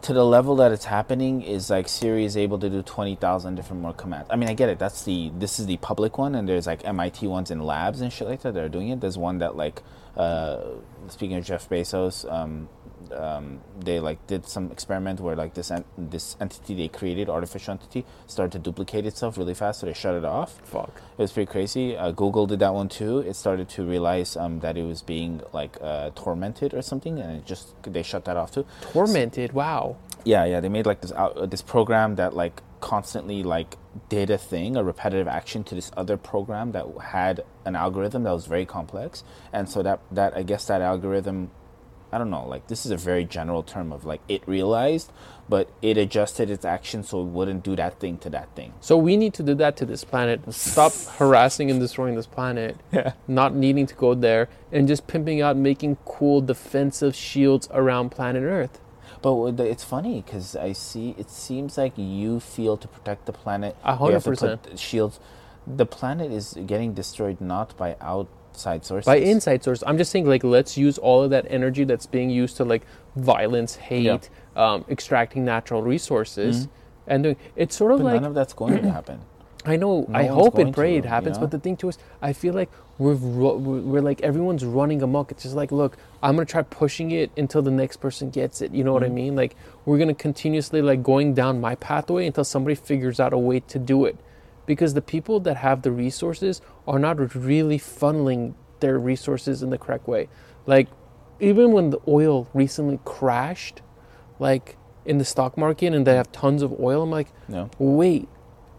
to 0.00 0.12
the 0.12 0.24
level 0.24 0.56
that 0.56 0.72
it's 0.72 0.86
happening 0.86 1.42
is 1.42 1.68
like 1.68 1.88
Siri 1.88 2.24
is 2.24 2.36
able 2.36 2.58
to 2.58 2.70
do 2.70 2.82
twenty 2.82 3.14
thousand 3.14 3.56
different 3.56 3.82
more 3.82 3.92
commands. 3.92 4.28
I 4.30 4.36
mean, 4.36 4.48
I 4.48 4.54
get 4.54 4.68
it. 4.68 4.78
That's 4.78 5.04
the 5.04 5.30
this 5.36 5.58
is 5.60 5.66
the 5.66 5.76
public 5.78 6.16
one, 6.18 6.34
and 6.34 6.48
there's 6.48 6.66
like 6.66 6.84
MIT 6.84 7.26
ones 7.26 7.50
in 7.50 7.60
labs 7.60 8.00
and 8.00 8.12
shit 8.12 8.28
like 8.28 8.42
that 8.42 8.54
that 8.54 8.64
are 8.64 8.68
doing 8.68 8.88
it. 8.88 9.00
There's 9.00 9.18
one 9.18 9.38
that 9.38 9.56
like, 9.56 9.82
uh, 10.16 10.60
speaking 11.08 11.36
of 11.36 11.44
Jeff 11.44 11.68
Bezos, 11.68 12.30
um, 12.32 12.68
um, 13.12 13.60
they 13.78 14.00
like 14.00 14.26
did 14.26 14.46
some 14.46 14.70
experiment 14.70 15.20
where 15.20 15.36
like 15.36 15.54
this 15.54 15.70
en- 15.70 15.84
this 15.96 16.36
entity 16.40 16.74
they 16.74 16.88
created, 16.88 17.28
artificial 17.28 17.72
entity, 17.72 18.04
started 18.26 18.52
to 18.52 18.58
duplicate 18.58 19.06
itself 19.06 19.38
really 19.38 19.54
fast, 19.54 19.80
so 19.80 19.86
they 19.86 19.94
shut 19.94 20.14
it 20.14 20.24
off. 20.24 20.60
Fuck. 20.64 21.00
It 21.16 21.22
was 21.22 21.32
pretty 21.32 21.50
crazy. 21.50 21.96
Uh, 21.96 22.10
Google 22.12 22.46
did 22.46 22.58
that 22.60 22.74
one 22.74 22.88
too. 22.88 23.18
It 23.18 23.34
started 23.34 23.68
to 23.70 23.84
realize 23.84 24.36
um, 24.36 24.60
that 24.60 24.76
it 24.76 24.84
was 24.84 25.02
being 25.02 25.42
like 25.52 25.76
uh, 25.80 26.10
tormented 26.14 26.74
or 26.74 26.82
something, 26.82 27.18
and 27.18 27.38
it 27.38 27.46
just 27.46 27.74
they 27.82 28.02
shut 28.02 28.24
that 28.26 28.36
off 28.36 28.52
too. 28.52 28.66
Tormented. 28.92 29.52
Wow. 29.52 29.96
Yeah, 30.24 30.44
yeah. 30.44 30.60
They 30.60 30.68
made 30.68 30.86
like 30.86 31.00
this 31.00 31.12
out, 31.12 31.36
uh, 31.36 31.46
this 31.46 31.62
program 31.62 32.16
that 32.16 32.34
like 32.34 32.62
constantly 32.80 33.42
like 33.42 33.76
did 34.08 34.30
a 34.30 34.38
thing, 34.38 34.76
a 34.76 34.84
repetitive 34.84 35.26
action 35.26 35.64
to 35.64 35.74
this 35.74 35.90
other 35.96 36.16
program 36.16 36.72
that 36.72 36.86
had 37.02 37.42
an 37.64 37.74
algorithm 37.76 38.22
that 38.24 38.32
was 38.32 38.46
very 38.46 38.66
complex, 38.66 39.24
and 39.52 39.68
so 39.68 39.82
that 39.82 40.00
that 40.10 40.36
I 40.36 40.42
guess 40.42 40.66
that 40.66 40.82
algorithm. 40.82 41.50
I 42.10 42.18
don't 42.18 42.30
know, 42.30 42.46
like 42.46 42.68
this 42.68 42.86
is 42.86 42.92
a 42.92 42.96
very 42.96 43.24
general 43.24 43.62
term 43.62 43.92
of 43.92 44.04
like 44.04 44.20
it 44.28 44.46
realized, 44.46 45.12
but 45.48 45.70
it 45.82 45.96
adjusted 45.96 46.50
its 46.50 46.64
action 46.64 47.02
so 47.02 47.20
it 47.20 47.26
wouldn't 47.26 47.62
do 47.64 47.76
that 47.76 48.00
thing 48.00 48.18
to 48.18 48.30
that 48.30 48.54
thing. 48.54 48.72
So 48.80 48.96
we 48.96 49.16
need 49.16 49.34
to 49.34 49.42
do 49.42 49.54
that 49.54 49.76
to 49.78 49.86
this 49.86 50.04
planet. 50.04 50.40
Stop 50.52 50.92
harassing 51.18 51.70
and 51.70 51.80
destroying 51.80 52.14
this 52.14 52.26
planet. 52.26 52.76
Yeah. 52.92 53.12
Not 53.26 53.54
needing 53.54 53.86
to 53.86 53.94
go 53.94 54.14
there 54.14 54.48
and 54.72 54.88
just 54.88 55.06
pimping 55.06 55.40
out 55.40 55.56
making 55.56 55.96
cool 56.04 56.40
defensive 56.40 57.14
shields 57.14 57.68
around 57.72 58.10
planet 58.10 58.42
Earth. 58.42 58.80
But 59.20 59.58
it's 59.60 59.84
funny 59.84 60.22
because 60.22 60.54
I 60.54 60.72
see 60.72 61.14
it 61.18 61.30
seems 61.30 61.76
like 61.76 61.92
you 61.96 62.40
feel 62.40 62.76
to 62.76 62.88
protect 62.88 63.26
the 63.26 63.32
planet. 63.32 63.76
Hundred 63.82 64.12
have 64.14 64.24
to 64.24 64.30
put 64.30 64.38
percent. 64.62 64.78
shields. 64.78 65.20
The 65.66 65.86
planet 65.86 66.32
is 66.32 66.56
getting 66.66 66.94
destroyed 66.94 67.40
not 67.40 67.76
by 67.76 67.96
outside 68.58 68.84
sources. 68.84 69.06
By 69.06 69.16
inside 69.16 69.62
source, 69.62 69.82
I'm 69.86 69.98
just 69.98 70.10
saying 70.10 70.26
like 70.26 70.42
let's 70.42 70.76
use 70.76 70.98
all 70.98 71.22
of 71.22 71.30
that 71.30 71.46
energy 71.48 71.84
that's 71.84 72.06
being 72.06 72.28
used 72.30 72.56
to 72.56 72.64
like 72.64 72.82
violence, 73.16 73.76
hate, 73.76 74.28
um, 74.56 74.84
extracting 74.88 75.44
natural 75.44 75.82
resources, 75.82 76.66
Mhm. 76.66 76.70
and 77.06 77.22
doing. 77.22 77.36
It's 77.56 77.76
sort 77.76 77.92
of 77.92 77.98
But 77.98 78.04
like 78.06 78.14
none 78.20 78.24
of 78.30 78.34
that's 78.34 78.52
going 78.54 78.82
to 78.82 78.90
happen. 78.90 79.20
I 79.64 79.76
know. 79.76 80.06
No 80.08 80.18
I 80.18 80.24
hope 80.26 80.56
and 80.58 80.72
pray 80.74 80.92
to, 80.92 80.98
it 80.98 81.04
happens. 81.04 81.36
you 81.36 81.40
know? 81.40 81.46
But 81.46 81.50
the 81.52 81.58
thing 81.58 81.76
too 81.76 81.88
is, 81.90 81.98
I 82.22 82.32
feel 82.32 82.54
like 82.54 82.68
we're, 82.98 83.14
we're 83.14 83.54
we're 83.92 84.00
like 84.02 84.20
everyone's 84.22 84.64
running 84.64 85.02
amok. 85.02 85.30
It's 85.30 85.44
just 85.44 85.54
like, 85.54 85.70
look, 85.70 85.96
I'm 86.22 86.34
gonna 86.34 86.46
try 86.46 86.62
pushing 86.62 87.10
it 87.12 87.30
until 87.36 87.62
the 87.62 87.70
next 87.70 87.98
person 87.98 88.30
gets 88.30 88.60
it. 88.60 88.72
You 88.72 88.82
know 88.82 88.92
what 88.92 89.04
I 89.04 89.08
Mhm. 89.08 89.12
mean? 89.22 89.36
Like 89.36 89.54
we're 89.84 89.98
gonna 89.98 90.14
continuously 90.14 90.82
like 90.82 91.02
going 91.04 91.34
down 91.34 91.60
my 91.60 91.76
pathway 91.76 92.26
until 92.26 92.44
somebody 92.44 92.74
figures 92.74 93.20
out 93.20 93.32
a 93.32 93.38
way 93.38 93.60
to 93.60 93.78
do 93.78 94.04
it. 94.04 94.16
Because 94.68 94.92
the 94.92 95.00
people 95.00 95.40
that 95.40 95.56
have 95.56 95.80
the 95.80 95.90
resources 95.90 96.60
are 96.86 96.98
not 96.98 97.34
really 97.34 97.78
funneling 97.78 98.52
their 98.80 98.98
resources 98.98 99.62
in 99.62 99.70
the 99.70 99.78
correct 99.78 100.06
way. 100.06 100.28
Like 100.66 100.88
even 101.40 101.72
when 101.72 101.88
the 101.88 102.00
oil 102.06 102.48
recently 102.52 103.00
crashed, 103.06 103.80
like 104.38 104.76
in 105.06 105.16
the 105.16 105.24
stock 105.24 105.56
market, 105.56 105.94
and 105.94 106.06
they 106.06 106.14
have 106.14 106.30
tons 106.32 106.60
of 106.60 106.78
oil, 106.78 107.02
I'm 107.02 107.10
like 107.10 107.28
No. 107.48 107.70
wait, 107.78 108.28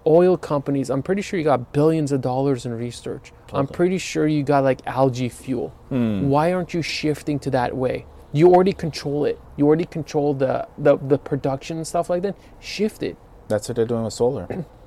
oil 0.06 0.38
companies, 0.38 0.92
I'm 0.92 1.02
pretty 1.02 1.24
sure 1.24 1.40
you 1.40 1.44
got 1.44 1.74
billions 1.74 2.12
of 2.12 2.22
dollars 2.22 2.68
in 2.68 2.74
research. 2.74 3.32
I'm 3.52 3.66
pretty 3.66 3.98
sure 3.98 4.28
you 4.28 4.44
got 4.44 4.64
like 4.64 4.86
algae 4.86 5.28
fuel. 5.30 5.70
Hmm. 5.90 6.30
Why 6.30 6.54
aren't 6.54 6.76
you 6.76 6.84
shifting 6.84 7.40
to 7.40 7.50
that 7.52 7.76
way? 7.76 8.06
You 8.32 8.54
already 8.54 8.74
control 8.74 9.26
it. 9.26 9.40
You 9.58 9.66
already 9.66 9.86
control 9.86 10.36
the, 10.36 10.68
the, 10.78 10.98
the 10.98 11.18
production 11.18 11.78
and 11.78 11.88
stuff 11.88 12.12
like 12.12 12.22
that. 12.22 12.36
Shift 12.60 13.02
it. 13.02 13.18
That's 13.48 13.68
what 13.68 13.76
they're 13.76 13.88
doing 13.88 14.04
with 14.04 14.14
solar. 14.14 14.46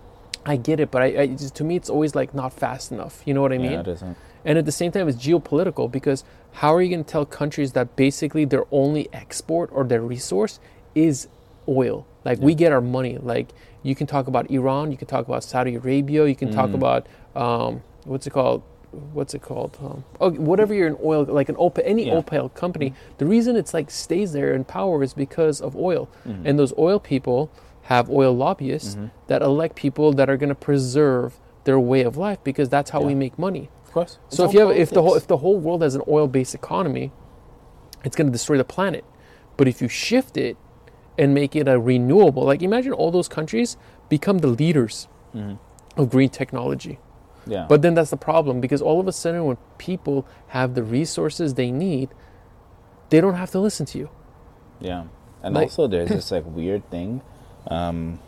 I 0.45 0.57
get 0.57 0.81
it, 0.81 0.91
but 0.91 1.03
I, 1.03 1.07
I 1.23 1.27
just- 1.29 1.55
to 1.57 1.65
me 1.65 1.77
it's 1.77 1.91
always 1.91 2.15
like 2.15 2.35
not 2.35 2.53
fast 2.53 2.91
enough. 2.93 3.23
You 3.25 3.35
know 3.35 3.43
what 3.43 3.53
I 3.53 3.59
mean? 3.59 3.73
Yeah, 3.73 3.81
it 3.81 3.89
isn't. 3.89 4.17
And 4.45 4.59
at 4.59 4.65
the 4.67 4.73
same 4.73 4.91
time, 4.91 5.09
it's 5.09 5.19
geopolitical 5.25 5.91
because 5.91 6.25
how 6.53 6.75
are 6.75 6.83
you 6.83 6.91
going 6.91 7.05
to 7.05 7.11
tell 7.11 7.25
countries 7.25 7.73
that 7.73 7.95
basically 7.95 8.45
their 8.45 8.65
only 8.73 9.09
export 9.13 9.71
or 9.73 9.85
their 9.85 10.01
resource 10.01 10.59
is 10.97 11.29
oil? 11.69 12.07
Like 12.25 12.41
we 12.41 12.55
get 12.55 12.73
our 12.73 12.81
money. 12.81 13.19
Like 13.19 13.49
you 13.85 13.95
can 13.95 14.07
talk 14.09 14.27
about 14.27 14.51
Iran, 14.51 14.91
you 14.91 14.97
can 14.97 15.07
talk 15.09 15.27
about 15.27 15.45
Saudi 15.45 15.77
Arabia, 15.77 16.27
you 16.27 16.35
can 16.37 16.53
talk 16.53 16.71
Mm. 16.71 16.75
about 16.75 17.07
um, 17.37 17.83
what's 18.05 18.27
it 18.27 18.31
called? 18.31 18.63
What's 19.13 19.33
it 19.33 19.41
called? 19.43 19.79
Um, 19.83 20.05
oh, 20.21 20.31
whatever 20.33 20.75
you're 20.75 20.87
in 20.89 20.99
oil, 21.03 21.25
like 21.25 21.49
an 21.49 21.55
OPEC, 21.57 21.83
any 21.85 22.07
Yeah. 22.09 22.15
OPEC 22.21 22.53
company. 22.55 22.93
The 23.19 23.25
reason 23.27 23.57
it's 23.57 23.73
like 23.73 23.91
stays 23.91 24.33
there 24.35 24.53
in 24.55 24.65
power 24.65 25.03
is 25.03 25.15
because 25.15 25.61
of 25.63 25.75
oil, 25.77 26.09
Mhm. 26.29 26.43
and 26.45 26.59
those 26.59 26.75
oil 26.77 26.99
people 27.01 27.49
have 27.83 28.09
oil 28.11 28.33
lobbyists 28.35 28.95
Mhm. 28.95 29.11
that 29.27 29.43
elect 29.43 29.75
people 29.77 30.13
that 30.13 30.31
are 30.31 30.37
going 30.37 30.49
to 30.49 30.55
preserve 30.55 31.39
their 31.65 31.79
way 31.79 32.03
of 32.03 32.17
life 32.17 32.39
because 32.45 32.69
that's 32.69 32.91
how 32.91 33.01
we 33.03 33.15
make 33.15 33.39
money. 33.39 33.71
Of 33.87 33.93
course. 33.93 34.19
It's 34.27 34.37
So 34.37 34.45
if 34.45 34.55
you 34.55 34.61
have 34.61 34.71
if 34.77 34.91
the 34.91 35.03
whole 35.03 35.15
if 35.15 35.27
the 35.27 35.39
whole 35.39 35.59
world 35.59 35.83
has 35.83 35.95
an 35.95 36.03
oil-based 36.09 36.55
economy, 36.55 37.13
it's 38.05 38.17
going 38.17 38.27
to 38.27 38.33
destroy 38.33 38.57
the 38.57 38.65
planet. 38.65 39.05
But 39.57 39.69
if 39.69 39.83
you 39.83 39.89
shift 39.89 40.37
it 40.37 40.57
and 41.19 41.35
make 41.35 41.55
it 41.55 41.69
a 41.69 41.79
renewable, 41.79 42.45
like 42.45 42.63
imagine 42.63 42.93
all 42.93 43.11
those 43.11 43.29
countries 43.29 43.77
become 44.09 44.39
the 44.39 44.49
leaders 44.49 45.09
Mhm. 45.35 45.59
of 45.97 46.11
green 46.11 46.29
technology. 46.31 46.99
yeah. 47.47 47.67
But 47.69 47.83
then 47.83 47.95
that's 47.95 48.11
the 48.11 48.17
problem 48.17 48.61
because 48.61 48.81
all 48.81 49.01
of 49.01 49.09
a 49.09 49.13
sudden 49.13 49.45
when 49.45 49.57
people 49.77 50.25
have 50.49 50.75
the 50.75 50.83
resources 50.85 51.55
they 51.55 51.73
need, 51.73 52.09
they 53.11 53.21
don't 53.21 53.35
have 53.35 53.51
to 53.51 53.59
listen 53.59 53.85
to 53.87 53.99
you. 53.99 54.09
Yeah, 54.81 55.05
and 55.43 55.55
Like- 55.55 55.65
also 55.65 55.87
there's 55.89 56.09
this 56.09 56.31
like 56.37 56.45
weird 56.47 56.89
thing. 56.91 57.21
Um, 57.69 58.19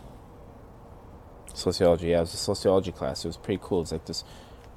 sociology. 1.52 2.08
Yeah, 2.08 2.18
it 2.18 2.20
was 2.20 2.34
a 2.34 2.38
sociology 2.38 2.92
class. 2.92 3.24
It 3.24 3.28
was 3.28 3.36
pretty 3.36 3.60
cool. 3.62 3.78
It 3.78 3.82
was 3.82 3.92
like 3.92 4.04
this 4.06 4.24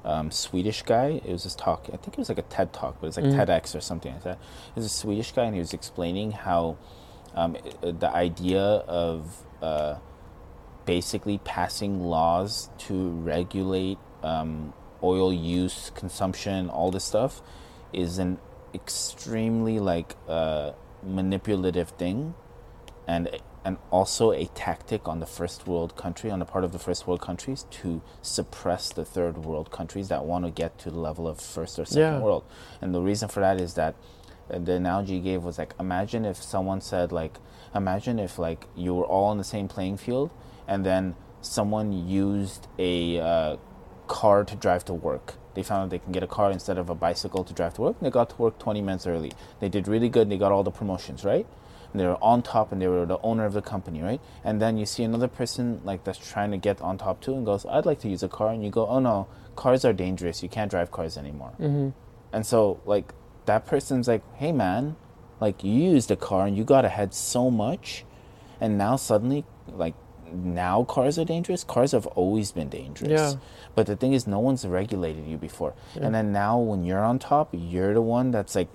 um, 0.04 0.30
Swedish 0.30 0.82
guy. 0.82 1.20
It 1.24 1.30
was 1.32 1.44
this 1.44 1.54
talk. 1.54 1.86
I 1.92 1.96
think 1.96 2.08
it 2.14 2.18
was 2.18 2.28
like 2.28 2.38
a 2.38 2.42
TED 2.42 2.72
talk, 2.72 2.96
but 3.00 3.08
it's 3.08 3.16
like 3.16 3.26
Mhm. 3.26 3.34
TEDx 3.46 3.74
or 3.74 3.80
something 3.80 4.12
like 4.12 4.22
that. 4.22 4.38
It 4.70 4.76
was 4.76 4.84
a 4.84 4.88
Swedish 4.88 5.32
guy, 5.32 5.44
and 5.44 5.54
he 5.54 5.58
was 5.60 5.72
explaining 5.74 6.30
how 6.32 6.76
um, 7.34 7.56
the 7.82 8.10
idea 8.14 8.62
of 8.62 9.44
uh, 9.62 9.96
basically 10.86 11.38
passing 11.44 12.02
laws 12.04 12.70
to 12.78 13.10
regulate 13.10 13.98
um, 14.22 14.72
oil 15.02 15.32
use, 15.32 15.90
consumption, 15.94 16.68
all 16.70 16.90
this 16.90 17.04
stuff, 17.04 17.42
is 17.92 18.18
an 18.18 18.38
extremely 18.74 19.78
like 19.78 20.16
uh, 20.28 20.72
manipulative 21.02 21.90
thing, 21.90 22.34
and 23.06 23.28
and 23.68 23.76
also 23.90 24.32
a 24.32 24.46
tactic 24.54 25.06
on 25.06 25.20
the 25.20 25.26
first 25.26 25.66
world 25.66 25.94
country, 25.94 26.30
on 26.30 26.38
the 26.38 26.46
part 26.46 26.64
of 26.64 26.72
the 26.72 26.78
first 26.78 27.06
world 27.06 27.20
countries, 27.20 27.66
to 27.70 28.00
suppress 28.22 28.88
the 28.94 29.04
third 29.04 29.36
world 29.36 29.70
countries 29.70 30.08
that 30.08 30.24
want 30.24 30.42
to 30.46 30.50
get 30.50 30.78
to 30.78 30.90
the 30.90 30.98
level 30.98 31.28
of 31.28 31.38
first 31.38 31.78
or 31.78 31.84
second 31.84 32.14
Yeah. 32.14 32.20
world. 32.20 32.44
And 32.80 32.94
the 32.94 33.02
reason 33.02 33.28
for 33.28 33.40
that 33.40 33.60
is 33.60 33.74
that 33.74 33.94
uh, 34.50 34.58
the 34.58 34.72
analogy 34.72 35.16
he 35.16 35.20
gave 35.20 35.44
was 35.44 35.58
like, 35.58 35.74
imagine 35.78 36.24
if 36.24 36.42
someone 36.42 36.80
said 36.80 37.12
like, 37.12 37.34
imagine 37.74 38.18
if 38.18 38.38
like 38.38 38.66
you 38.74 38.94
were 38.94 39.04
all 39.04 39.26
on 39.26 39.36
the 39.36 39.44
same 39.44 39.68
playing 39.68 39.98
field, 39.98 40.30
and 40.66 40.86
then 40.86 41.14
someone 41.42 41.92
used 42.08 42.68
a 42.78 43.20
uh, 43.20 43.56
car 44.06 44.44
to 44.44 44.56
drive 44.56 44.82
to 44.86 44.94
work. 44.94 45.34
They 45.52 45.62
found 45.62 45.82
out 45.82 45.90
they 45.90 45.98
can 45.98 46.12
get 46.12 46.22
a 46.22 46.26
car 46.38 46.50
instead 46.50 46.78
of 46.78 46.88
a 46.88 46.94
bicycle 46.94 47.44
to 47.44 47.52
drive 47.52 47.74
to 47.74 47.82
work. 47.82 47.96
And 48.00 48.06
they 48.06 48.10
got 48.10 48.30
to 48.30 48.36
work 48.36 48.58
20 48.58 48.80
minutes 48.80 49.06
early. 49.06 49.32
They 49.60 49.68
did 49.68 49.88
really 49.88 50.08
good. 50.08 50.22
And 50.22 50.32
they 50.32 50.38
got 50.38 50.52
all 50.52 50.62
the 50.62 50.70
promotions, 50.70 51.24
right? 51.24 51.46
They 51.94 52.06
were 52.06 52.22
on 52.22 52.42
top, 52.42 52.72
and 52.72 52.80
they 52.82 52.88
were 52.88 53.06
the 53.06 53.18
owner 53.22 53.44
of 53.46 53.54
the 53.54 53.62
company, 53.62 54.02
right? 54.02 54.20
And 54.44 54.60
then 54.60 54.76
you 54.76 54.86
see 54.86 55.04
another 55.04 55.28
person 55.28 55.80
like 55.84 56.04
that's 56.04 56.18
trying 56.18 56.50
to 56.50 56.58
get 56.58 56.80
on 56.80 56.98
top 56.98 57.20
too, 57.20 57.34
and 57.34 57.46
goes, 57.46 57.64
"I'd 57.66 57.86
like 57.86 58.00
to 58.00 58.08
use 58.08 58.22
a 58.22 58.28
car," 58.28 58.50
and 58.50 58.62
you 58.62 58.70
go, 58.70 58.86
"Oh 58.86 58.98
no, 58.98 59.26
cars 59.56 59.84
are 59.84 59.92
dangerous. 59.92 60.42
You 60.42 60.48
can't 60.48 60.70
drive 60.70 60.90
cars 60.90 61.16
anymore." 61.16 61.52
Mm-hmm. 61.58 61.90
And 62.32 62.46
so, 62.46 62.80
like, 62.84 63.14
that 63.46 63.66
person's 63.66 64.08
like, 64.08 64.22
hey, 64.36 64.52
man, 64.52 64.96
like, 65.40 65.64
you 65.64 65.72
used 65.72 66.10
a 66.10 66.16
car 66.16 66.46
and 66.46 66.56
you 66.56 66.64
got 66.64 66.84
ahead 66.84 67.14
so 67.14 67.50
much. 67.50 68.04
And 68.60 68.76
now 68.76 68.96
suddenly, 68.96 69.44
like, 69.66 69.94
now 70.30 70.84
cars 70.84 71.18
are 71.18 71.24
dangerous. 71.24 71.64
Cars 71.64 71.92
have 71.92 72.06
always 72.08 72.52
been 72.52 72.68
dangerous. 72.68 73.10
Yeah. 73.10 73.40
But 73.74 73.86
the 73.86 73.96
thing 73.96 74.12
is, 74.12 74.26
no 74.26 74.40
one's 74.40 74.66
regulated 74.66 75.26
you 75.26 75.38
before. 75.38 75.74
Yeah. 75.94 76.04
And 76.04 76.14
then 76.14 76.32
now, 76.32 76.58
when 76.58 76.84
you're 76.84 77.04
on 77.04 77.18
top, 77.18 77.48
you're 77.52 77.94
the 77.94 78.02
one 78.02 78.30
that's 78.30 78.54
like 78.54 78.68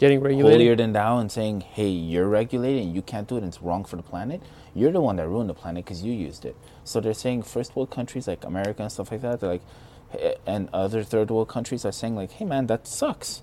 Getting 0.00 0.20
regulated. 0.20 0.52
holier 0.52 0.76
than 0.76 0.92
thou 0.92 1.18
and 1.18 1.30
saying, 1.30 1.60
hey, 1.60 1.88
you're 1.88 2.26
regulated 2.26 2.84
and 2.84 2.94
you 2.94 3.02
can't 3.02 3.28
do 3.28 3.36
it 3.36 3.42
and 3.44 3.48
it's 3.48 3.60
wrong 3.62 3.84
for 3.84 3.96
the 3.96 4.02
planet. 4.02 4.40
You're 4.74 4.92
the 4.92 5.00
one 5.00 5.16
that 5.16 5.28
ruined 5.28 5.50
the 5.50 5.54
planet 5.54 5.84
because 5.84 6.02
you 6.02 6.12
used 6.12 6.44
it. 6.46 6.56
So 6.84 7.00
they're 7.00 7.14
saying 7.14 7.42
first 7.42 7.76
world 7.76 7.90
countries 7.90 8.26
like 8.26 8.42
America 8.44 8.82
and 8.82 8.90
stuff 8.90 9.12
like 9.12 9.20
that, 9.22 9.40
they're 9.40 9.50
like, 9.50 9.62
eh, 10.18 10.34
and 10.46 10.68
other 10.72 11.02
third 11.04 11.30
world 11.30 11.48
countries 11.48 11.84
are 11.84 11.92
saying 11.92 12.16
like, 12.16 12.30
"Hey, 12.32 12.44
man, 12.46 12.66
that 12.68 12.86
sucks," 12.86 13.42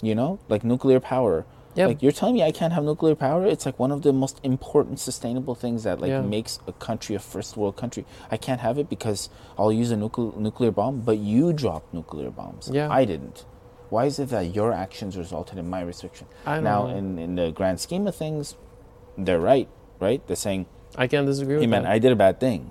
you 0.00 0.14
know, 0.14 0.38
like 0.48 0.64
nuclear 0.64 0.98
power. 0.98 1.44
Yeah. 1.74 1.86
Like 1.88 2.02
you're 2.02 2.12
telling 2.12 2.34
me 2.36 2.42
I 2.42 2.52
can't 2.52 2.72
have 2.72 2.84
nuclear 2.84 3.14
power? 3.14 3.46
It's 3.46 3.66
like 3.66 3.78
one 3.78 3.92
of 3.92 4.00
the 4.02 4.12
most 4.12 4.40
important 4.42 4.98
sustainable 5.00 5.54
things 5.54 5.82
that 5.84 6.00
like 6.00 6.08
Yeah. 6.10 6.22
makes 6.22 6.58
a 6.66 6.72
country 6.72 7.14
a 7.16 7.18
first 7.20 7.56
world 7.56 7.76
country. 7.76 8.04
I 8.30 8.36
can't 8.36 8.60
have 8.60 8.78
it 8.78 8.88
because 8.88 9.28
I'll 9.58 9.72
use 9.72 9.90
a 9.90 9.96
nuclear 9.96 10.32
nuclear 10.38 10.70
bomb, 10.70 11.00
but 11.02 11.18
you 11.18 11.52
dropped 11.52 11.92
nuclear 11.92 12.30
bombs. 12.30 12.70
Yeah. 12.72 12.88
I 12.90 13.04
didn't. 13.04 13.44
Why 13.90 14.04
is 14.06 14.18
it 14.18 14.28
that 14.30 14.54
your 14.54 14.72
actions 14.72 15.16
resulted 15.16 15.58
in 15.58 15.68
my 15.70 15.80
restriction? 15.80 16.26
Now, 16.46 16.60
know. 16.60 16.86
in 16.88 17.18
in 17.18 17.34
the 17.36 17.50
grand 17.52 17.80
scheme 17.80 18.06
of 18.06 18.14
things, 18.14 18.56
they're 19.16 19.40
right, 19.40 19.68
right? 20.00 20.20
They're 20.26 20.36
saying, 20.36 20.66
I 20.96 21.06
can't 21.06 21.26
disagree 21.26 21.54
"Hey, 21.56 21.60
with 21.60 21.70
man, 21.70 21.82
that. 21.84 21.92
I 21.92 21.98
did 21.98 22.12
a 22.12 22.16
bad 22.16 22.38
thing. 22.40 22.70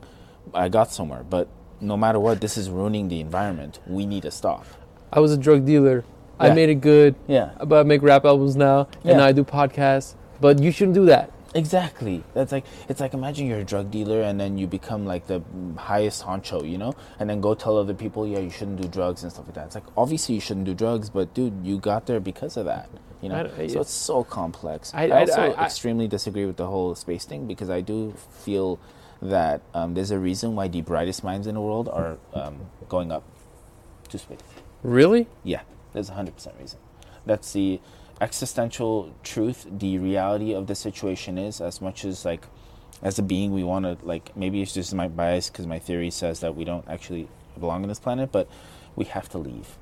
I 0.54 0.70
got 0.70 0.92
somewhere, 0.92 1.24
but 1.30 1.48
no 1.82 1.98
matter 1.98 2.20
what, 2.20 2.40
this 2.42 2.58
is 2.58 2.70
ruining 2.70 3.10
the 3.10 3.20
environment. 3.20 3.80
We 3.88 4.06
need 4.06 4.24
to 4.24 4.32
stop." 4.32 4.66
I 5.12 5.20
was 5.20 5.32
a 5.34 5.38
drug 5.38 5.66
dealer. 5.66 6.04
I 6.40 6.54
made 6.54 6.70
it 6.70 6.82
good. 6.82 7.16
Yeah, 7.28 7.50
But 7.66 7.80
I 7.80 7.84
make 7.84 8.04
rap 8.04 8.24
albums 8.24 8.56
now, 8.56 8.88
and 9.02 9.06
Yeah. 9.12 9.18
now 9.18 9.26
I 9.26 9.32
do 9.32 9.44
podcasts. 9.44 10.14
But 10.40 10.62
you 10.62 10.70
shouldn't 10.72 10.94
do 10.94 11.06
that. 11.08 11.32
Exactly. 11.58 12.24
That's 12.36 12.52
like 12.52 12.66
it's 12.88 13.00
like 13.02 13.14
imagine 13.16 13.48
you're 13.48 13.60
a 13.60 13.64
drug 13.64 13.90
dealer 13.90 14.22
and 14.22 14.40
then 14.40 14.58
you 14.60 14.68
become 14.68 15.06
like 15.06 15.26
the 15.26 15.42
highest 15.78 16.24
honcho, 16.24 16.70
you 16.70 16.78
know, 16.78 16.94
and 17.20 17.28
then 17.30 17.42
go 17.42 17.56
tell 17.56 17.78
other 17.78 17.96
people, 17.96 18.28
yeah, 18.28 18.38
you 18.40 18.52
shouldn't 18.52 18.80
do 18.80 18.88
drugs 18.88 19.24
and 19.24 19.32
stuff 19.32 19.46
like 19.48 19.56
that. 19.56 19.66
It's 19.66 19.76
like 19.76 19.86
obviously 19.98 20.36
you 20.36 20.42
shouldn't 20.42 20.68
do 20.68 20.76
drugs, 20.76 21.10
but 21.10 21.34
dude, 21.34 21.66
you 21.66 21.80
got 21.80 22.06
there 22.06 22.20
because 22.20 22.58
of 22.58 22.66
that, 22.66 22.90
you 23.22 23.30
know. 23.30 23.50
I- 23.58 23.68
so 23.68 23.82
it's 23.82 23.92
so 23.92 24.24
complex. 24.24 24.94
I- 24.94 25.08
I, 25.10 25.22
also 25.22 25.42
I- 25.54 25.66
extremely 25.66 26.08
disagree 26.08 26.46
with 26.46 26.58
the 26.58 26.68
whole 26.68 26.94
space 26.94 27.26
thing 27.26 27.48
because 27.48 27.70
I 27.72 27.82
do 27.82 28.14
feel 28.46 28.80
that 29.20 29.62
um, 29.74 29.96
there's 29.96 30.12
a 30.12 30.20
reason 30.20 30.56
why 30.56 30.68
the 30.68 30.82
brightest 30.82 31.24
minds 31.24 31.48
in 31.48 31.56
the 31.56 31.62
world 31.62 31.90
are 31.90 32.18
um, 32.36 32.58
going 32.88 33.12
up 33.12 33.24
to 34.10 34.20
space. 34.20 34.38
Really? 34.84 35.26
Yeah, 35.44 35.62
there's 35.94 36.10
a 36.10 36.14
hundred 36.14 36.36
percent 36.36 36.56
reason. 36.60 36.78
That's 37.26 37.52
the 37.54 37.80
existential 38.22 39.14
truth. 39.24 39.68
The 39.70 39.98
reality 39.98 40.54
of 40.54 40.68
the 40.68 40.76
situation 40.76 41.38
is 41.38 41.62
as 41.62 41.82
much 41.82 42.06
as 42.06 42.26
like 42.26 42.46
as 43.02 43.20
a 43.20 43.24
being 43.24 43.54
we 43.54 43.64
want 43.64 43.86
to 43.86 43.98
like 44.06 44.36
maybe 44.36 44.62
it's 44.62 44.74
just 44.74 44.94
my 44.94 45.08
bias 45.08 45.50
because 45.50 45.68
my 45.68 45.80
theory 45.80 46.10
says 46.10 46.40
that 46.40 46.56
we 46.56 46.66
don't 46.66 46.88
actually 46.88 47.28
belong 47.60 47.84
on 47.84 47.90
this 47.90 48.00
planet, 48.00 48.32
but 48.32 48.48
we 48.96 49.06
have 49.06 49.30
to 49.30 49.38
leave. 49.38 49.78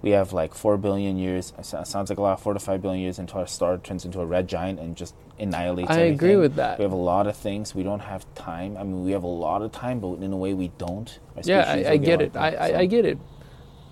We 0.00 0.10
have 0.10 0.32
like 0.32 0.54
four 0.54 0.76
billion 0.76 1.16
years. 1.18 1.52
it 1.58 1.64
Sounds 1.64 2.08
like 2.08 2.18
a 2.18 2.22
lot. 2.22 2.40
Four 2.40 2.54
to 2.54 2.60
five 2.60 2.80
billion 2.80 3.02
years 3.02 3.18
until 3.18 3.40
our 3.40 3.46
star 3.48 3.78
turns 3.78 4.04
into 4.04 4.20
a 4.20 4.26
red 4.26 4.46
giant 4.46 4.78
and 4.78 4.96
just 4.96 5.14
annihilates. 5.40 5.90
I 5.90 6.00
agree 6.00 6.36
with 6.36 6.54
that. 6.54 6.78
We 6.78 6.84
have 6.84 6.92
a 6.92 6.96
lot 6.96 7.26
of 7.26 7.36
things. 7.36 7.74
We 7.74 7.82
don't 7.82 8.00
have 8.00 8.24
time. 8.34 8.76
I 8.76 8.84
mean, 8.84 9.04
we 9.04 9.10
have 9.10 9.24
a 9.24 9.26
lot 9.26 9.60
of 9.60 9.72
time, 9.72 9.98
but 9.98 10.14
in 10.22 10.32
a 10.32 10.36
way, 10.36 10.54
we 10.54 10.68
don't. 10.78 11.18
Yeah, 11.42 11.64
I, 11.66 11.92
I 11.92 11.96
get 11.96 12.20
wiped 12.20 12.36
it. 12.36 12.38
I, 12.38 12.48
out, 12.48 12.60
I, 12.60 12.78
I 12.80 12.86
get 12.86 13.04
it. 13.04 13.18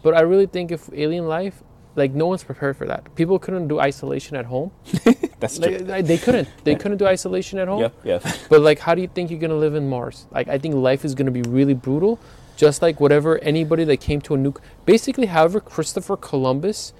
But 0.04 0.14
I 0.14 0.20
really 0.20 0.46
think 0.46 0.70
if 0.70 0.88
alien 0.92 1.26
life, 1.26 1.64
like 1.96 2.12
no 2.12 2.26
one's 2.26 2.44
prepared 2.44 2.76
for 2.76 2.86
that. 2.86 3.14
People 3.14 3.38
couldn't 3.38 3.68
do 3.68 3.80
isolation 3.80 4.36
at 4.36 4.44
home. 4.46 4.70
That's 5.40 5.58
true. 5.58 5.76
Like, 5.78 5.88
like, 5.88 6.04
they 6.06 6.18
couldn't. 6.18 6.48
They 6.64 6.72
Yeah. 6.72 6.78
couldn't 6.78 6.98
do 6.98 7.06
isolation 7.06 7.58
at 7.58 7.68
home. 7.68 7.80
Yep. 7.80 7.94
Yep. 8.04 8.22
But 8.50 8.60
like, 8.60 8.78
how 8.78 8.94
do 8.94 9.02
you 9.02 9.08
think 9.08 9.30
you're 9.30 9.40
gonna 9.40 9.54
live 9.56 9.74
in 9.74 9.88
Mars? 9.88 10.26
Like, 10.30 10.48
I 10.48 10.58
think 10.58 10.74
life 10.74 11.04
is 11.04 11.14
gonna 11.14 11.30
be 11.30 11.42
really 11.42 11.74
brutal. 11.74 12.18
Just 12.56 12.80
like 12.80 13.00
whatever 13.00 13.38
anybody 13.38 13.84
that 13.84 13.98
came 13.98 14.20
to 14.22 14.34
a 14.34 14.38
nuke, 14.38 14.58
basically, 14.86 15.26
however 15.26 15.60
Christopher 15.60 16.16
Columbus 16.16 16.92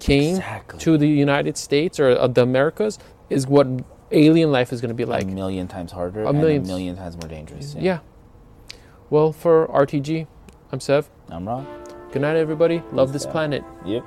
came 0.00 0.36
Exactly. 0.36 0.80
to 0.80 0.98
the 0.98 1.06
United 1.08 1.56
States 1.56 2.00
or 2.00 2.08
uh, 2.10 2.26
the 2.26 2.42
Americas 2.42 2.98
is 3.30 3.46
what 3.46 3.66
alien 4.10 4.50
life 4.50 4.72
is 4.72 4.80
gonna 4.80 4.92
be 4.94 5.04
like. 5.04 5.22
a 5.22 5.26
million 5.26 5.68
times 5.68 5.92
harder 5.92 6.24
A 6.24 6.28
and 6.30 6.38
million- 6.40 6.62
a 6.64 6.66
million 6.66 6.96
times 6.96 7.16
more 7.16 7.28
dangerous. 7.28 7.74
yeah. 7.78 8.00
Well, 9.10 9.32
for 9.32 9.68
RTG, 9.68 10.26
I'm 10.72 10.80
Sev. 10.80 11.08
I'm 11.28 11.46
wrong. 11.46 11.66
Good 12.12 12.22
night, 12.22 12.36
everybody. 12.36 12.82
Love 12.92 13.08
Peace 13.08 13.12
this 13.22 13.26
out. 13.26 13.32
planet. 13.32 13.64
Yep. 13.86 14.04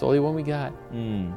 It's 0.00 0.02
the 0.02 0.06
only 0.06 0.20
one 0.20 0.34
we 0.34 0.42
got. 0.42 0.72
Mm. 0.94 1.36